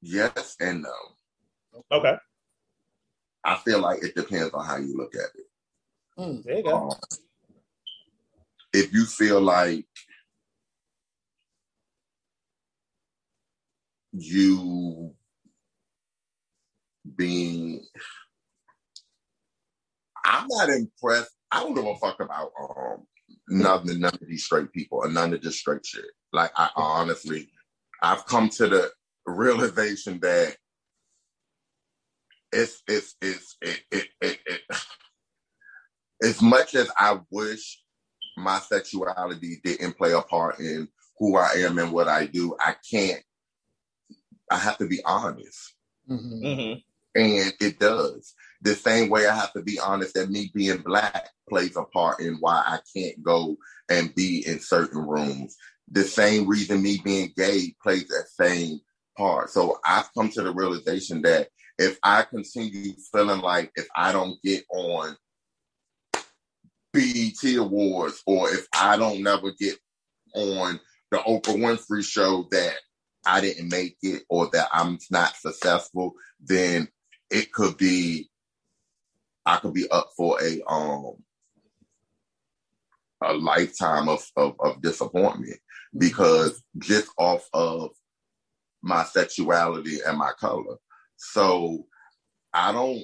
[0.00, 0.92] Yes and no.
[1.90, 2.16] Okay.
[3.44, 5.46] I feel like it depends on how you look at it.
[6.18, 6.76] Mm, there you go.
[6.76, 6.90] Um,
[8.72, 9.86] if you feel like
[14.12, 15.12] you
[17.16, 17.84] being
[20.24, 21.32] I'm not impressed.
[21.52, 23.06] I don't give a fuck about um
[23.48, 26.06] none, none of these straight people or none of this straight shit.
[26.32, 27.48] Like I honestly
[28.02, 28.90] I've come to the
[29.26, 30.56] realization that
[32.54, 34.60] it's it's it's it, it, it, it,
[36.22, 37.82] as much as I wish
[38.36, 40.88] my sexuality didn't play a part in
[41.18, 43.22] who I am and what I do, I can't.
[44.50, 45.74] I have to be honest,
[46.08, 46.44] mm-hmm.
[46.44, 47.20] Mm-hmm.
[47.20, 48.34] and it does.
[48.62, 52.20] The same way I have to be honest that me being black plays a part
[52.20, 53.56] in why I can't go
[53.90, 55.56] and be in certain rooms.
[55.90, 58.80] The same reason me being gay plays that same
[59.16, 59.50] part.
[59.50, 61.48] So I've come to the realization that
[61.78, 65.16] if I continue feeling like if I don't get on
[66.92, 69.76] BET Awards or if I don't never get
[70.34, 70.78] on
[71.10, 72.74] the Oprah Winfrey show that
[73.26, 76.88] I didn't make it or that I'm not successful, then
[77.30, 78.30] it could be
[79.46, 81.16] I could be up for a um
[83.22, 85.58] a lifetime of, of, of disappointment
[85.96, 87.90] because just off of
[88.82, 90.76] my sexuality and my color.
[91.32, 91.86] So
[92.52, 93.02] I don't,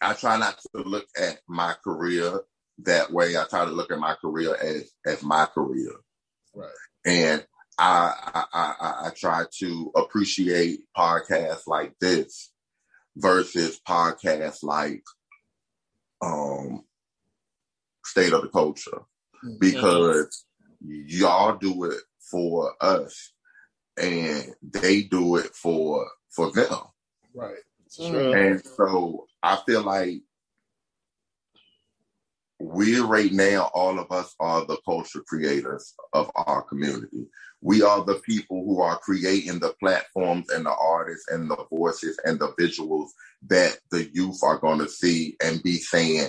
[0.00, 2.40] I try not to look at my career
[2.84, 3.36] that way.
[3.36, 5.92] I try to look at my career as, as my career.
[6.54, 6.70] Right.
[7.04, 7.46] And
[7.78, 12.52] I, I, I, I try to appreciate podcasts like this
[13.16, 15.02] versus podcasts like
[16.22, 16.82] um
[18.04, 19.02] state of the culture
[19.44, 19.58] Mhm.
[19.58, 20.44] because
[20.82, 22.00] y'all do it
[22.30, 23.32] for us
[23.96, 26.78] and they do it for for them.
[27.34, 27.56] Right.
[28.08, 28.32] True.
[28.32, 30.22] And so I feel like
[32.60, 37.26] we right now, all of us are the culture creators of our community.
[37.62, 42.18] We are the people who are creating the platforms and the artists and the voices
[42.24, 43.08] and the visuals
[43.48, 46.28] that the youth are going to see and be saying.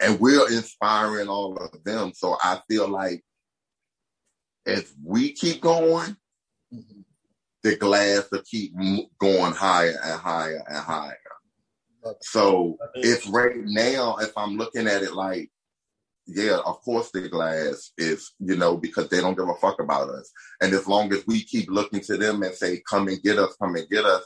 [0.00, 2.12] And we're inspiring all of them.
[2.14, 3.24] So I feel like
[4.64, 6.16] if we keep going,
[6.72, 7.04] Mhm.
[7.62, 8.74] The glass to keep
[9.18, 11.16] going higher and higher and higher.
[12.20, 15.50] So it's right now, if I'm looking at it like,
[16.26, 20.08] yeah, of course the glass is, you know, because they don't give a fuck about
[20.08, 20.30] us.
[20.60, 23.56] And as long as we keep looking to them and say, come and get us,
[23.60, 24.22] come and get us,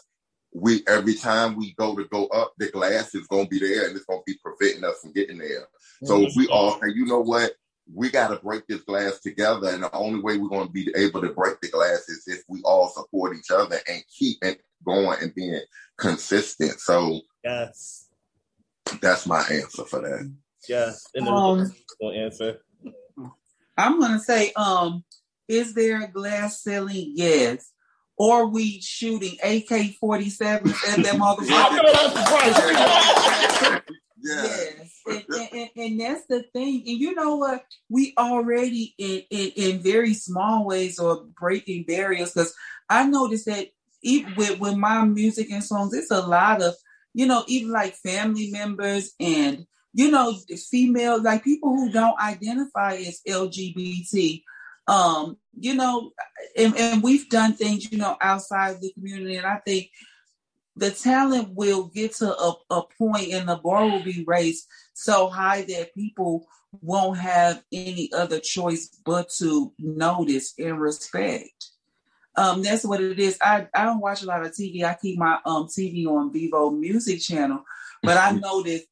[0.55, 3.97] we every time we go to go up, the glass is gonna be there and
[3.97, 5.68] it's gonna be preventing us from getting there.
[6.05, 7.53] So if we all say, you know what,
[7.95, 11.32] we gotta break this glass together, and the only way we're gonna be able to
[11.32, 15.34] break the glass is if we all support each other and keep it going and
[15.34, 15.61] being
[15.97, 16.80] consistent.
[16.80, 18.09] So Yes.
[19.01, 20.32] that's my answer for that.
[20.68, 21.07] Yes.
[21.14, 21.72] And then Um,
[22.14, 22.61] answer.
[23.78, 25.05] I'm gonna say, um,
[25.49, 27.12] is there a glass ceiling?
[27.14, 27.72] Yes.
[28.18, 31.87] Or we shooting AK 47 at that motherfucker?
[34.18, 36.82] Yes, and, and, and, and that's the thing.
[36.86, 37.64] And you know what?
[37.88, 42.54] We already in, in, in very small ways are breaking barriers because
[42.88, 43.68] I noticed that
[44.02, 46.74] even with, with my music and songs, it's a lot of,
[47.14, 50.36] you know, even like family members and, you know,
[50.70, 54.42] female, like people who don't identify as LGBT.
[54.88, 56.12] Um, you know,
[56.57, 59.36] and, and we've done things, you know, outside the community.
[59.36, 59.90] And I think
[60.77, 65.29] the talent will get to a, a point and the bar will be raised so
[65.29, 66.47] high that people
[66.83, 71.70] won't have any other choice but to notice and respect.
[72.37, 73.39] Um, that's what it is.
[73.41, 74.85] I, I don't watch a lot of TV.
[74.85, 77.64] I keep my um TV on Vivo Music Channel,
[78.03, 78.87] but I noticed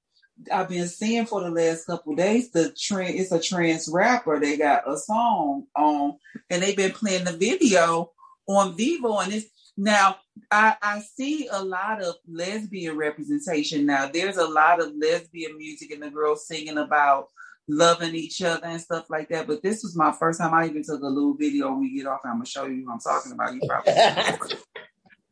[0.53, 3.17] I've been seeing for the last couple days the trend.
[3.17, 4.41] It's a trans rapper.
[4.41, 6.17] They got a song on,
[6.49, 8.13] and they've been playing the video
[8.49, 10.17] on Vivo, and it's now
[10.51, 14.09] I, I see a lot of lesbian representation now.
[14.13, 17.29] There's a lot of lesbian music and the girls singing about
[17.67, 19.47] loving each other and stuff like that.
[19.47, 22.07] But this was my first time I even took a little video when we get
[22.07, 22.21] off.
[22.25, 23.55] I'm gonna show you who I'm talking about.
[23.55, 23.95] You probably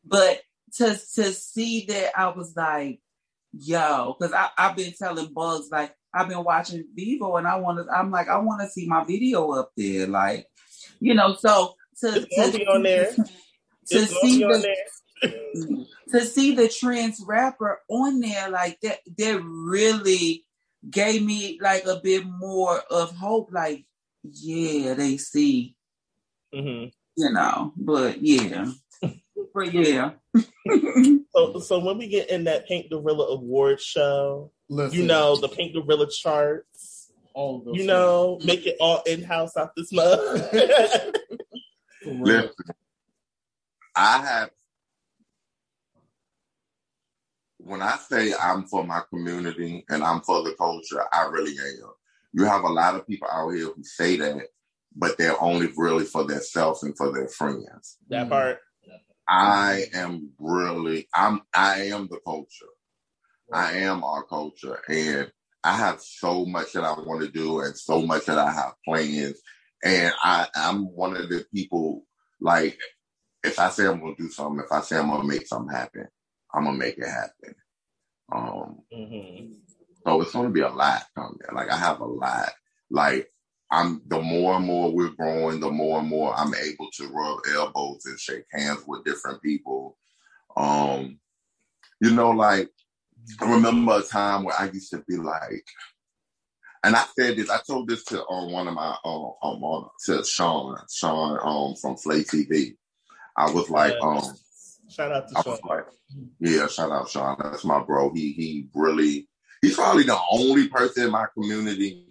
[0.05, 0.41] but
[0.75, 3.01] to to see that I was like,
[3.53, 7.93] yo, because I've been telling Bugz like I've been watching Vivo and I want to.
[7.93, 10.47] I'm like I want to see my video up there, like
[11.01, 11.35] you know.
[11.35, 13.15] So to to be on there.
[13.89, 14.77] to see the
[16.11, 20.45] to see the trans rapper on there like that that really
[20.91, 23.85] gave me like a bit more of hope like
[24.25, 25.75] yeah they see
[26.53, 26.85] hmm
[27.17, 28.67] you know but yeah
[29.55, 30.13] but yeah
[31.35, 35.49] So, so when we get in that Pynk Gorilla Award show, Listen, you know the
[35.49, 37.11] Pynk Gorilla charts.
[37.35, 40.19] all of those You know, make it all in house out this mug.
[40.51, 40.71] things.
[42.05, 42.43] For real.
[42.43, 42.53] Listen,
[43.95, 44.51] I have
[47.59, 51.93] when I say I'm for my community and I'm for the culture, I really am.
[52.33, 54.49] You have a lot of people out here who say that,
[54.97, 57.99] but they're only really for themselves and for their friends.
[58.09, 58.59] that part.
[59.29, 62.67] I am really I'm I am the culture.
[63.53, 65.31] I am our culture and
[65.63, 68.75] I have so much that I want to do and so much that I have
[68.85, 69.39] plans.
[69.85, 72.05] And I, I'm one of the people
[72.41, 72.79] like
[73.45, 76.09] if I say I'm gonna do something, if I say I'm gonna make something happen,
[76.55, 77.55] I'm gonna make it happen.
[78.33, 79.53] Um hmm
[80.05, 81.39] so it's gonna be a lot coming.
[81.53, 82.51] Like I have a lot.
[82.91, 83.31] Like
[83.71, 87.39] I'm the more and more we're growing, the more and more I'm able to rub
[87.55, 89.97] elbows and shake hands with different people.
[90.57, 91.19] Um,
[92.01, 92.69] you know, like
[93.41, 95.65] I remember a time where I used to be like,
[96.85, 99.89] and I said this, I told this to um, one of my um, um on
[100.07, 102.77] to Sean, Sean um from Flay TV.
[103.37, 104.23] I was like, um,
[104.89, 105.53] Shout out to I Sean.
[105.53, 105.85] was like,
[106.41, 107.37] yeah, shout out Sean.
[107.43, 108.13] That's my bro.
[108.13, 109.29] He he really
[109.63, 112.07] he's probably the only person in my community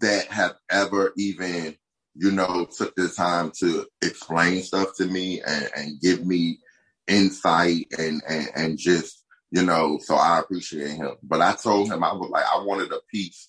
[0.00, 1.76] that have ever even,
[2.16, 6.58] you know, took the time to explain stuff to me and, and give me
[7.06, 9.22] insight and, and and just,
[9.52, 11.12] you know, so I appreciate him.
[11.22, 13.48] But I told him I was like, I wanted a piece.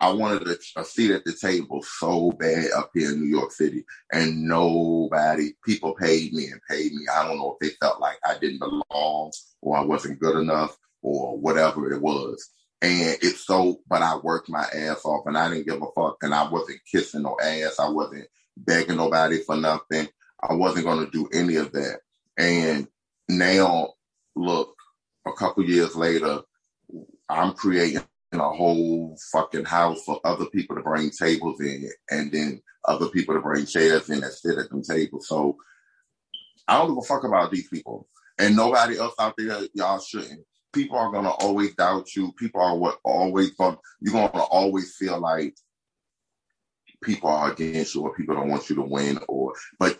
[0.00, 3.52] I wanted a, a seat at the table so bad up here in New York
[3.52, 7.04] City and nobody, people paid me and paid me.
[7.14, 10.76] I don't know if they felt like I didn't belong or I wasn't good enough
[11.02, 12.50] or whatever it was.
[12.82, 16.16] And it's so, but I worked my ass off and I didn't give a fuck.
[16.22, 17.78] And I wasn't kissing no ass.
[17.78, 18.26] I wasn't
[18.56, 20.08] begging nobody for nothing.
[20.42, 22.00] I wasn't going to do any of that.
[22.38, 22.88] And
[23.28, 23.94] now,
[24.34, 24.74] look,
[25.26, 26.40] a couple years later,
[27.28, 28.02] I'm creating
[28.38, 33.34] a whole fucking house for other people to bring tables in and then other people
[33.34, 35.26] to bring chairs in and sit at them tables.
[35.26, 35.56] So
[36.68, 38.06] I don't give a fuck about these people.
[38.38, 40.44] And nobody else out there, y'all shouldn't.
[40.72, 42.32] People are gonna always doubt you.
[42.38, 45.54] People are what always going you're gonna always feel like
[47.02, 49.98] people are against you or people don't want you to win or but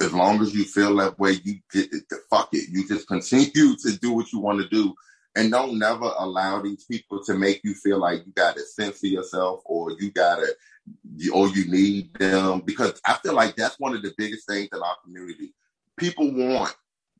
[0.00, 1.90] as long as you feel that way, you get
[2.30, 2.68] fuck it.
[2.70, 4.94] You just continue to do what you want to do.
[5.36, 9.06] And don't never allow these people to make you feel like you got to censor
[9.06, 12.60] yourself or you got to, or you need them.
[12.60, 15.52] Because I feel like that's one of the biggest things in our community.
[15.98, 16.74] People want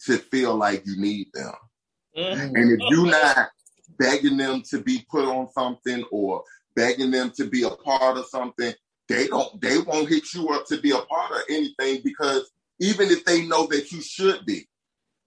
[0.07, 1.53] to feel like you need them.
[2.17, 2.57] Mm-hmm.
[2.57, 3.51] And if you're not
[3.99, 6.43] begging them to be put on something or
[6.75, 8.73] begging them to be a part of something,
[9.09, 12.51] they don't, they won't hit you up to be a part of anything because
[12.81, 14.67] even if they know that you should be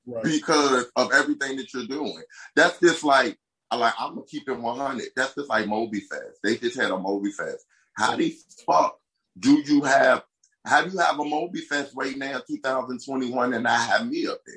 [0.09, 0.23] right.
[0.23, 2.21] because of everything that you're doing.
[2.55, 3.37] That's just like,
[3.73, 5.03] like I'm gonna keep it 100.
[5.15, 6.39] That's just like Moby Fest.
[6.43, 7.65] They just had a Moby Fest.
[7.95, 8.35] How the
[8.65, 8.97] fuck
[9.37, 10.23] do you have?
[10.65, 14.39] How do you have a Moby Fest right now, 2021, and I have me up
[14.45, 14.55] there?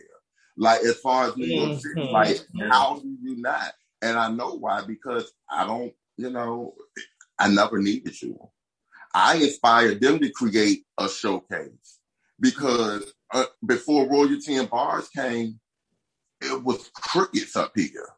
[0.57, 2.12] Like as far as New York City, mm-hmm.
[2.12, 2.40] like
[2.70, 3.72] how do you not?
[4.03, 6.74] And I know why because I don't, you know,
[7.38, 8.38] I never needed you.
[9.14, 12.00] I inspired them to create a showcase
[12.40, 15.59] because uh, before royalty and bars came,
[16.41, 18.09] it was crickets up here.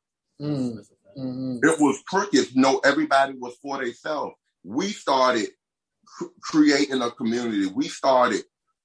[0.40, 0.78] Mm.
[1.16, 1.58] Mm-hmm.
[1.62, 2.54] It was crickets.
[2.54, 4.34] No, everybody was for themselves.
[4.64, 5.48] We started
[6.06, 7.66] cr- creating a community.
[7.66, 8.42] We started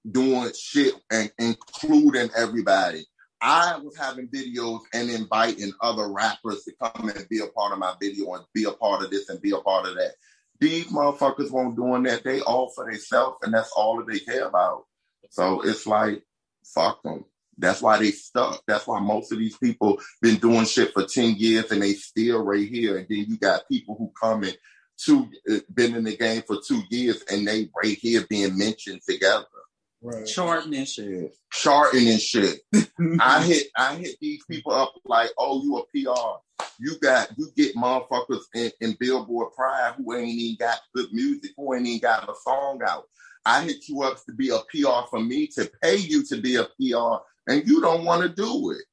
[0.10, 3.06] doing shit and including everybody.
[3.42, 7.80] I was having videos and inviting other rappers to come and be a part of
[7.80, 10.14] my video and be a part of this and be a part of that.
[10.60, 12.24] These motherfuckers won't doing that.
[12.26, 14.84] They all for themselves, and that's all that they care about.
[15.30, 16.24] So it's like,
[16.64, 17.26] fuck them.
[17.58, 18.64] That's why they stuck.
[18.68, 22.44] That's why most of these people been doing shit for 10 years and they still
[22.44, 22.98] right here.
[22.98, 24.54] And then you got people who come in
[24.98, 29.02] two, uh, been in the game for two years and they right here being mentioned
[29.08, 29.46] together.
[30.02, 30.26] Right.
[30.26, 31.36] Charting and shit.
[31.52, 32.60] Charting and shit.
[33.20, 36.66] I hit I hit these people up like, oh, you a PR.
[36.80, 41.52] You got you get motherfuckers in, in Billboard Pride who ain't even got good music,
[41.58, 43.06] who ain't even got a song out.
[43.46, 46.56] I hit you up to be a PR for me to pay you to be
[46.56, 48.84] a PR, and you don't want to do it.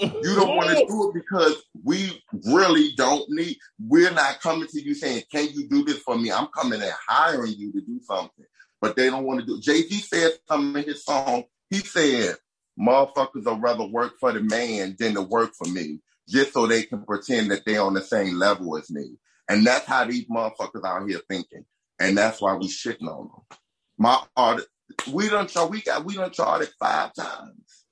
[0.00, 3.56] You don't want to do it because we really don't need.
[3.78, 6.92] We're not coming to you saying, "Can you do this for me?" I'm coming and
[7.08, 8.44] hiring you to do something,
[8.80, 9.60] but they don't want to do.
[9.60, 11.44] Jay Z said something in his song.
[11.70, 12.36] He said,
[12.78, 16.82] "Motherfuckers will rather work for the man than to work for me, just so they
[16.82, 19.16] can pretend that they're on the same level as me."
[19.48, 21.64] And that's how these motherfuckers out here thinking,
[21.98, 23.58] and that's why we shitting on them.
[23.98, 24.62] My art,
[25.12, 25.70] we don't chart.
[25.70, 27.84] We got we don't charted five times.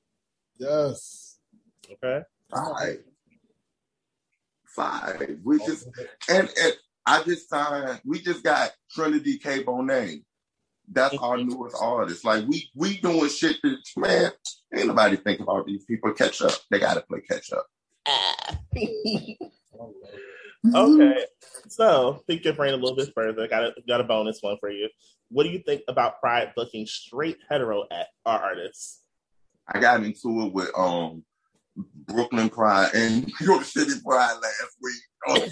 [0.58, 1.38] Yes.
[1.90, 2.22] Okay.
[2.50, 2.98] Five.
[4.66, 5.38] Five.
[5.44, 5.88] We just
[6.28, 6.72] and, and
[7.06, 8.00] I just signed.
[8.04, 9.62] We just got Trinity K.
[9.62, 10.22] Bonet.
[10.90, 12.24] That's our newest artist.
[12.24, 14.32] Like we we doing shit that man
[14.74, 16.52] ain't nobody think about these people catch up.
[16.70, 17.66] They gotta play catch up.
[20.74, 21.24] okay,
[21.68, 23.48] so think your brain a little bit further.
[23.48, 24.90] Got a got a bonus one for you.
[25.34, 29.02] What do you think about Pride booking straight hetero at our artists?
[29.66, 31.24] I got into it with um
[31.76, 34.94] Brooklyn Pride and New York City Pride last week.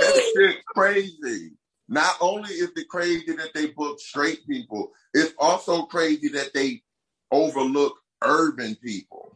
[0.00, 1.52] that shit crazy.
[1.88, 6.82] Not only is it crazy that they book straight people, it's also crazy that they
[7.30, 9.32] overlook urban people.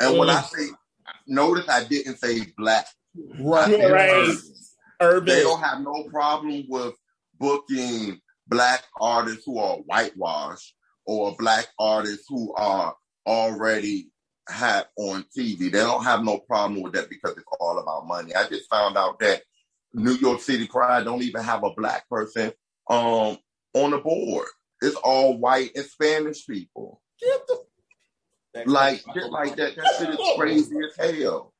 [0.00, 0.18] And mm.
[0.18, 0.48] when I mm.
[0.48, 0.68] say
[1.26, 2.86] notice I didn't say black.
[3.38, 3.90] Right.
[3.90, 4.34] right.
[4.98, 5.26] Urban.
[5.26, 6.94] They don't have no problem with
[7.42, 10.74] booking black artists who are whitewashed
[11.04, 12.94] or black artists who are
[13.26, 14.10] already
[14.48, 15.58] had on TV.
[15.58, 18.32] They don't have no problem with that because it's all about money.
[18.34, 19.42] I just found out that
[19.92, 22.52] New York City Pride don't even have a black person
[22.88, 23.38] um
[23.74, 24.46] on the board.
[24.80, 27.00] It's all white and Spanish people.
[28.66, 29.76] like shit like that.
[29.76, 31.52] That shit is crazy as hell.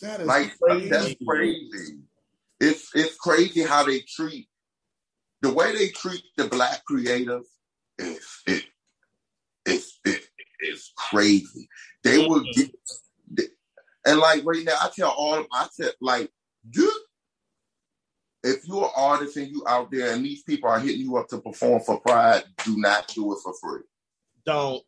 [0.00, 0.88] That is like crazy.
[0.88, 1.98] that's crazy.
[2.62, 4.46] It's it's crazy how they treat
[5.40, 7.44] the way they treat the black creators
[7.98, 8.62] is it
[9.66, 10.22] it's it,
[10.60, 11.68] it's crazy.
[12.04, 12.60] They will mm-hmm.
[13.36, 13.50] get
[14.06, 16.30] and like right now I tell all of I tell like
[16.72, 16.90] you
[18.44, 21.28] if you're an artist and you out there and these people are hitting you up
[21.30, 23.82] to perform for pride, do not do it for free.
[24.46, 24.84] Don't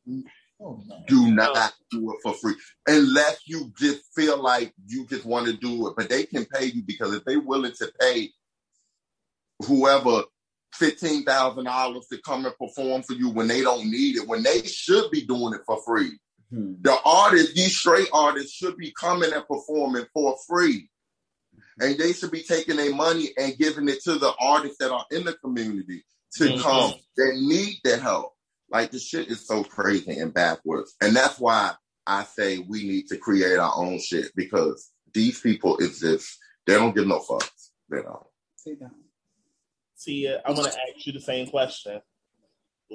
[0.62, 2.54] Oh, do not do it for free
[2.86, 5.94] unless you just feel like you just want to do it.
[5.96, 8.30] But they can pay you because if they're willing to pay
[9.66, 10.22] whoever
[10.72, 14.42] fifteen thousand dollars to come and perform for you when they don't need it, when
[14.42, 16.12] they should be doing it for free.
[16.50, 16.74] Hmm.
[16.80, 20.88] The artists, these straight artists, should be coming and performing for free.
[21.80, 25.06] And they should be taking their money and giving it to the artists that are
[25.10, 26.60] in the community to mm-hmm.
[26.60, 28.33] come that need the help.
[28.74, 30.96] Like the shit is so crazy and backwards.
[31.00, 31.74] And that's why
[32.08, 36.36] I say we need to create our own shit because these people exist.
[36.66, 37.70] They don't give no fucks.
[37.88, 38.26] They don't.
[38.66, 38.92] They don't.
[39.94, 42.00] See, uh, I'm going to ask you the same question.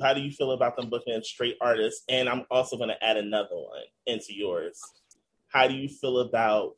[0.02, 2.04] How do you feel about them booking straight artists?
[2.10, 4.82] And I'm also going to add another one into yours.
[5.48, 6.76] How do you feel about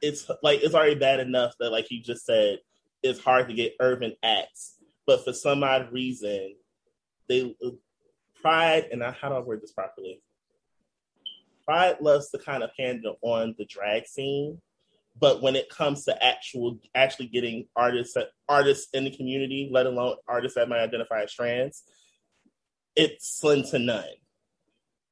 [0.00, 2.60] it's like it's already bad enough that like you just said
[3.02, 4.76] it's hard to get urban acts,
[5.06, 6.54] but for some odd reason
[7.28, 7.54] they
[8.40, 10.22] pride and how do I word this properly?
[11.64, 14.60] Pride loves to kind of handle on the drag scene
[15.18, 18.16] but when it comes to actual actually getting artists
[18.48, 21.84] artists in the community, let alone artists that might identify as trans,
[22.96, 24.04] it's slim to none.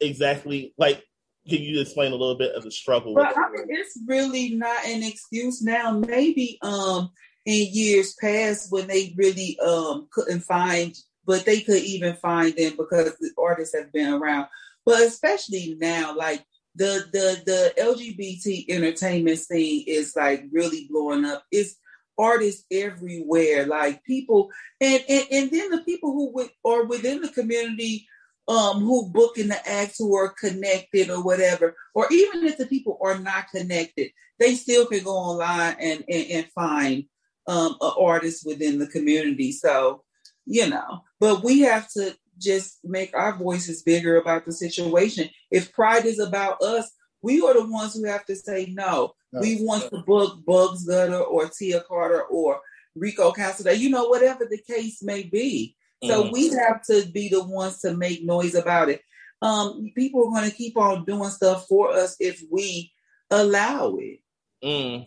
[0.01, 1.05] Exactly like
[1.49, 3.15] can you explain a little bit of the struggle?
[3.15, 5.93] But I mean, it's really not an excuse now.
[5.93, 7.11] Maybe um
[7.45, 10.97] in years past when they really um couldn't find,
[11.27, 14.49] but they could even find them because the artists have been around.
[14.85, 16.45] But especially now, like
[16.75, 21.45] the the the LGBT entertainment scene is like really blowing up.
[21.51, 21.77] It's
[22.19, 24.51] artists everywhere, like people,
[24.81, 28.07] and and, and then the people who with, are within the community
[28.49, 32.99] um who booking the acts who are connected or whatever, or even if the people
[33.03, 37.05] are not connected, they still can go online and and, and find
[37.47, 39.53] um an artist within the community.
[39.53, 40.03] So
[40.45, 45.31] you know, but we have to just make our voices bigger about the situation.
[45.53, 46.91] If pride is about us,
[47.23, 49.15] we are the ones who have to say no.
[49.31, 52.61] we want to book Bugz Gutta or Tia Carta or
[52.97, 55.77] Rico Cassidy, you know, whatever the case may be.
[56.03, 56.33] So mm.
[56.33, 59.01] we have to be the ones to make noise about it.
[59.41, 62.91] Um, people are going to keep on doing stuff for us if we
[63.31, 64.19] allow it.
[64.65, 65.07] Mm.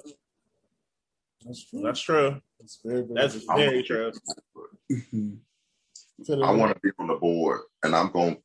[1.45, 1.81] That's true.
[1.81, 2.41] That's true.
[2.61, 4.13] That's very, very, That's very true.
[6.29, 8.41] I want to be on the board, and I'm going to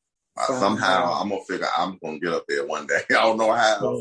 [0.59, 3.01] somehow I'm gonna figure I'm gonna get up there one day.
[3.11, 3.99] I don't know how,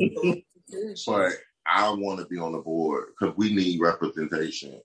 [1.07, 1.34] but
[1.65, 4.80] I want to be on the board because we need representation.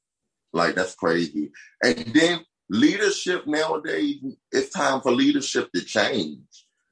[0.53, 1.51] Like that's crazy.
[1.83, 4.17] And then leadership nowadays,
[4.53, 6.41] it's time for leadership to change.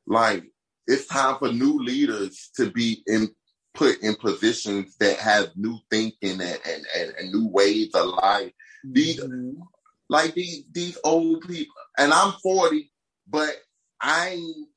[0.07, 0.45] Like
[0.87, 3.31] it's time for new leaders to be in
[3.75, 8.53] put in positions that have new thinking and and, and, and new ways of life.
[8.85, 9.61] These mm-hmm.
[10.09, 12.91] like these these old people and I'm 40,
[13.29, 13.55] but
[14.01, 14.69] I ain't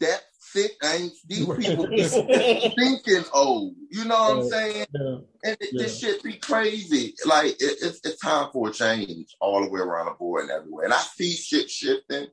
[0.00, 0.72] that sick.
[0.82, 1.86] I ain't these people
[2.76, 3.74] thinking old.
[3.90, 4.86] You know what I'm saying?
[4.92, 5.16] Yeah.
[5.44, 5.82] And it, yeah.
[5.82, 7.14] this shit be crazy.
[7.24, 10.50] Like it, it's it's time for a change all the way around the board and
[10.50, 10.84] everywhere.
[10.84, 12.28] And I see shit shifting,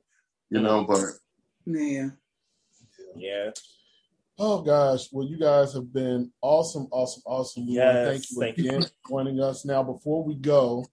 [0.50, 1.00] you know, but
[1.66, 2.08] yeah.
[3.16, 3.50] Yeah.
[4.38, 7.66] Oh gosh, well, you guys have been awesome, awesome, awesome.
[7.66, 8.88] We yes, thank you thank again you.
[8.88, 9.64] for joining us.
[9.64, 10.84] Now, before we go,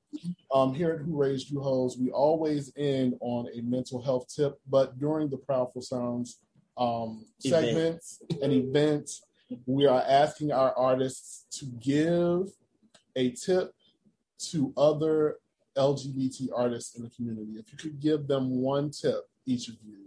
[0.54, 4.60] um, here at Who Raised You Hoes, we always end on a mental health tip,
[4.70, 6.40] but during the Proudful Sounds
[6.78, 9.24] um, segments and events,
[9.66, 12.48] we are asking our artists to give
[13.18, 13.74] a tip
[14.52, 15.36] to other
[15.78, 17.54] LGBT artists in the community.
[17.58, 19.98] If you could give them one tip, each of you,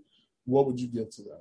[0.46, 1.38] what would you give to them?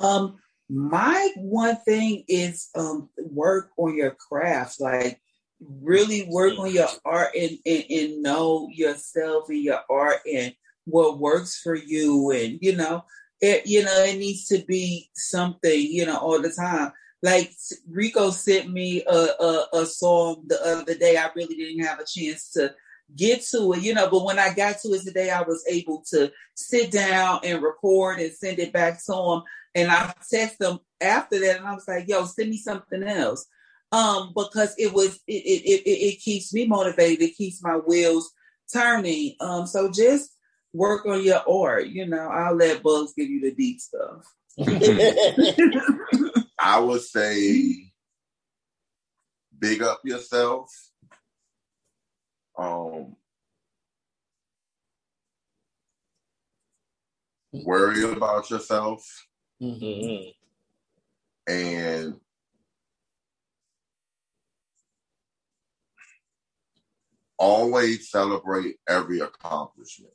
[0.00, 0.38] Um,
[0.68, 5.20] my one thing is um work on your craft, like
[5.60, 10.54] really work on your art and, and, and know yourself and your art and
[10.86, 13.04] what works for you and you know
[13.40, 16.90] it you know it needs to be something you know all the time
[17.22, 17.52] like
[17.88, 22.06] rico sent me a, a, a song the other day i really didn't have a
[22.06, 22.74] chance to
[23.16, 24.08] get to it, you know.
[24.10, 28.20] But when I got to it today, I was able to sit down and record
[28.20, 29.42] and send it back to him.
[29.74, 33.46] And I text them after that, and I was like, "Yo, send me something else,"
[33.92, 37.22] um, because it was it it, it it keeps me motivated.
[37.22, 38.32] It keeps my wheels
[38.72, 39.36] turning.
[39.40, 40.36] Um, so just
[40.72, 41.86] work on your art.
[41.86, 44.24] You know, I'll let Bugz give you the deep stuff.
[46.58, 47.92] I would say,
[49.58, 50.70] big up yourself
[52.60, 53.16] um,
[57.52, 59.02] worry about yourself
[59.60, 60.30] mm-hmm.
[61.52, 62.20] and
[67.38, 70.12] always celebrate every accomplishment.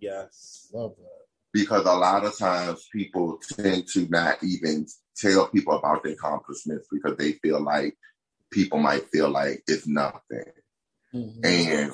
[0.00, 0.68] Yes.
[0.72, 1.26] Love that.
[1.52, 6.86] because a lot of times people tend to not even tell people about their accomplishments
[6.92, 7.96] because they feel like
[8.50, 10.44] people might feel like it's nothing.
[11.14, 11.40] Mm-hmm.
[11.44, 11.92] And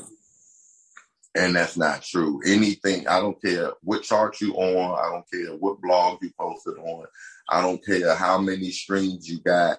[1.35, 2.41] and that's not true.
[2.47, 6.75] Anything, I don't care what chart you on, I don't care what blog you posted
[6.79, 7.07] on,
[7.49, 9.79] I don't care how many streams you got.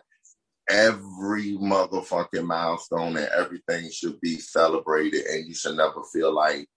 [0.70, 6.68] Every motherfucking milestone and everything should be celebrated, and you should never feel like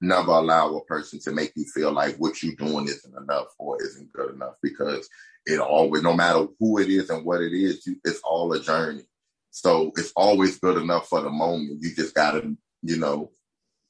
[0.00, 3.82] never allow a person to make you feel like what you're doing isn't enough or
[3.82, 5.08] isn't good enough because
[5.46, 8.60] it always, no matter who it is and what it is, you, it's all a
[8.60, 9.04] journey.
[9.50, 11.78] So it's always good enough for the moment.
[11.80, 12.54] You just gotta,
[12.84, 13.30] you know,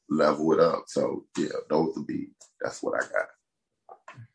[0.09, 0.85] level it up.
[0.87, 2.29] So yeah, those would be
[2.61, 3.29] that's what I got.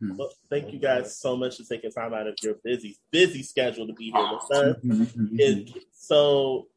[0.04, 0.18] Mm-hmm.
[0.18, 3.88] Well, thank you guys so much for taking time out of your busy, busy schedule
[3.88, 4.76] to be here with us.
[4.84, 5.80] Mm-hmm.
[5.94, 6.68] so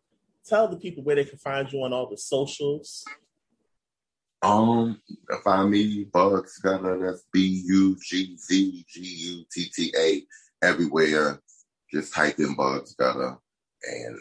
[0.47, 3.05] tell the people where they can find you on all the socials.
[4.43, 5.01] Um,
[5.45, 6.99] find me Bugz Gutta.
[7.01, 10.22] That's B U G Z G U T T A
[10.64, 11.41] everywhere.
[11.93, 13.39] Just type in Bugz Gutta
[13.85, 14.18] and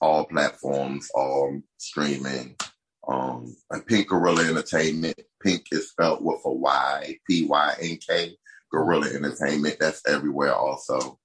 [0.00, 2.56] all platforms, all streaming.
[3.70, 5.18] Um, and Gorilla Entertainment.
[5.42, 8.36] Pink is spelled with a Y, P Y N K.
[8.70, 9.76] Gorilla Entertainment.
[9.78, 11.18] That's everywhere also.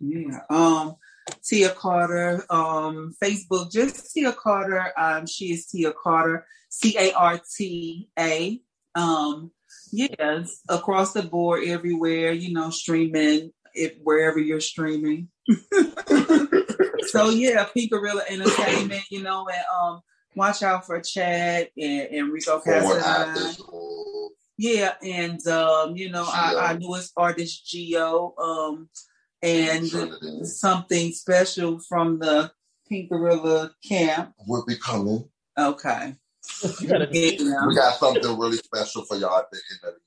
[0.00, 0.40] Yeah.
[0.48, 0.96] Um,
[1.42, 4.92] Tia Carta, um, Facebook, just Tia Carta.
[4.96, 8.60] Um, she is Tia Carta, C A R T A.
[8.94, 9.50] Um,
[9.92, 15.28] yes, across the board, everywhere, you know, streaming it wherever you're streaming.
[17.08, 20.00] so yeah, Pynk Gorilla Entertainment, you know, and um,
[20.36, 23.56] watch out for Chad and, and Rico Casanine.
[24.56, 28.34] Yeah, and um, you know, our, our, newest artist Geo.
[28.38, 28.88] Um,
[29.44, 32.50] and something special from the
[32.90, 35.28] Pynk Gorilla camp will be coming.
[35.58, 36.14] Okay.
[36.62, 40.00] we got something really special for y'all at the end of the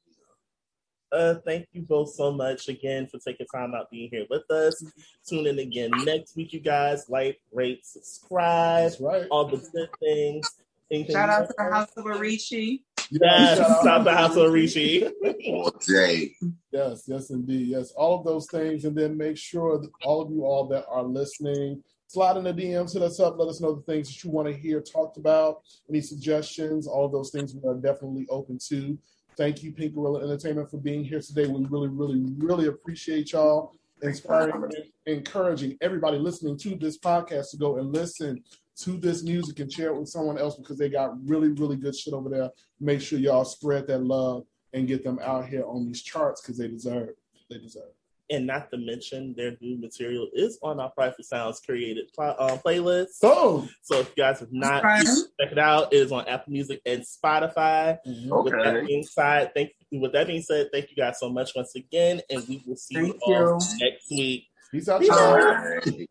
[1.12, 4.84] uh, thank you both so much again for taking time out being here with us.
[5.28, 7.06] Tune in again next week, you guys.
[7.10, 9.28] Like, rate, subscribe, right.
[9.32, 10.50] all the good things.
[10.92, 12.82] Anything Shout out to the House of Arichi.
[13.10, 15.12] Yes, shout out to House of Arichi.
[15.86, 16.34] Jay.
[16.72, 17.68] Yes, yes, indeed.
[17.68, 18.86] Yes, all of those things.
[18.86, 22.54] And then make sure that all of you all that are listening, slide in the
[22.54, 25.18] DMs, hit us up, let us know the things that you want to hear talked
[25.18, 28.98] about, any suggestions, all of those things we are definitely open to.
[29.38, 31.46] Thank you, Pynk Gorilla Entertainment, for being here today.
[31.46, 33.72] We really, really, really appreciate y'all
[34.02, 34.74] inspiring and
[35.06, 38.44] encouraging everybody listening to this podcast to go and listen
[38.78, 41.96] to this music and share it with someone else because they got really, really good
[41.96, 42.50] shit over there.
[42.80, 46.58] Make sure y'all spread that love and get them out here on these charts because
[46.58, 47.10] they deserve.
[47.50, 47.97] They deserve
[48.30, 53.20] and not to mention their new material is on our Proudful Sounds created uh, playlist.
[53.24, 56.82] Oh, so if you guys have not check it out, it is on Apple Music
[56.86, 57.98] and Spotify.
[58.06, 58.34] Mm-hmm.
[58.34, 58.44] Okay.
[58.44, 60.02] With that being said, thank you.
[60.02, 62.96] With that being said, thank you guys so much once again, and we will see
[62.96, 64.48] you all next week.
[64.72, 65.02] Peace out.
[65.02, 66.08] Peace out.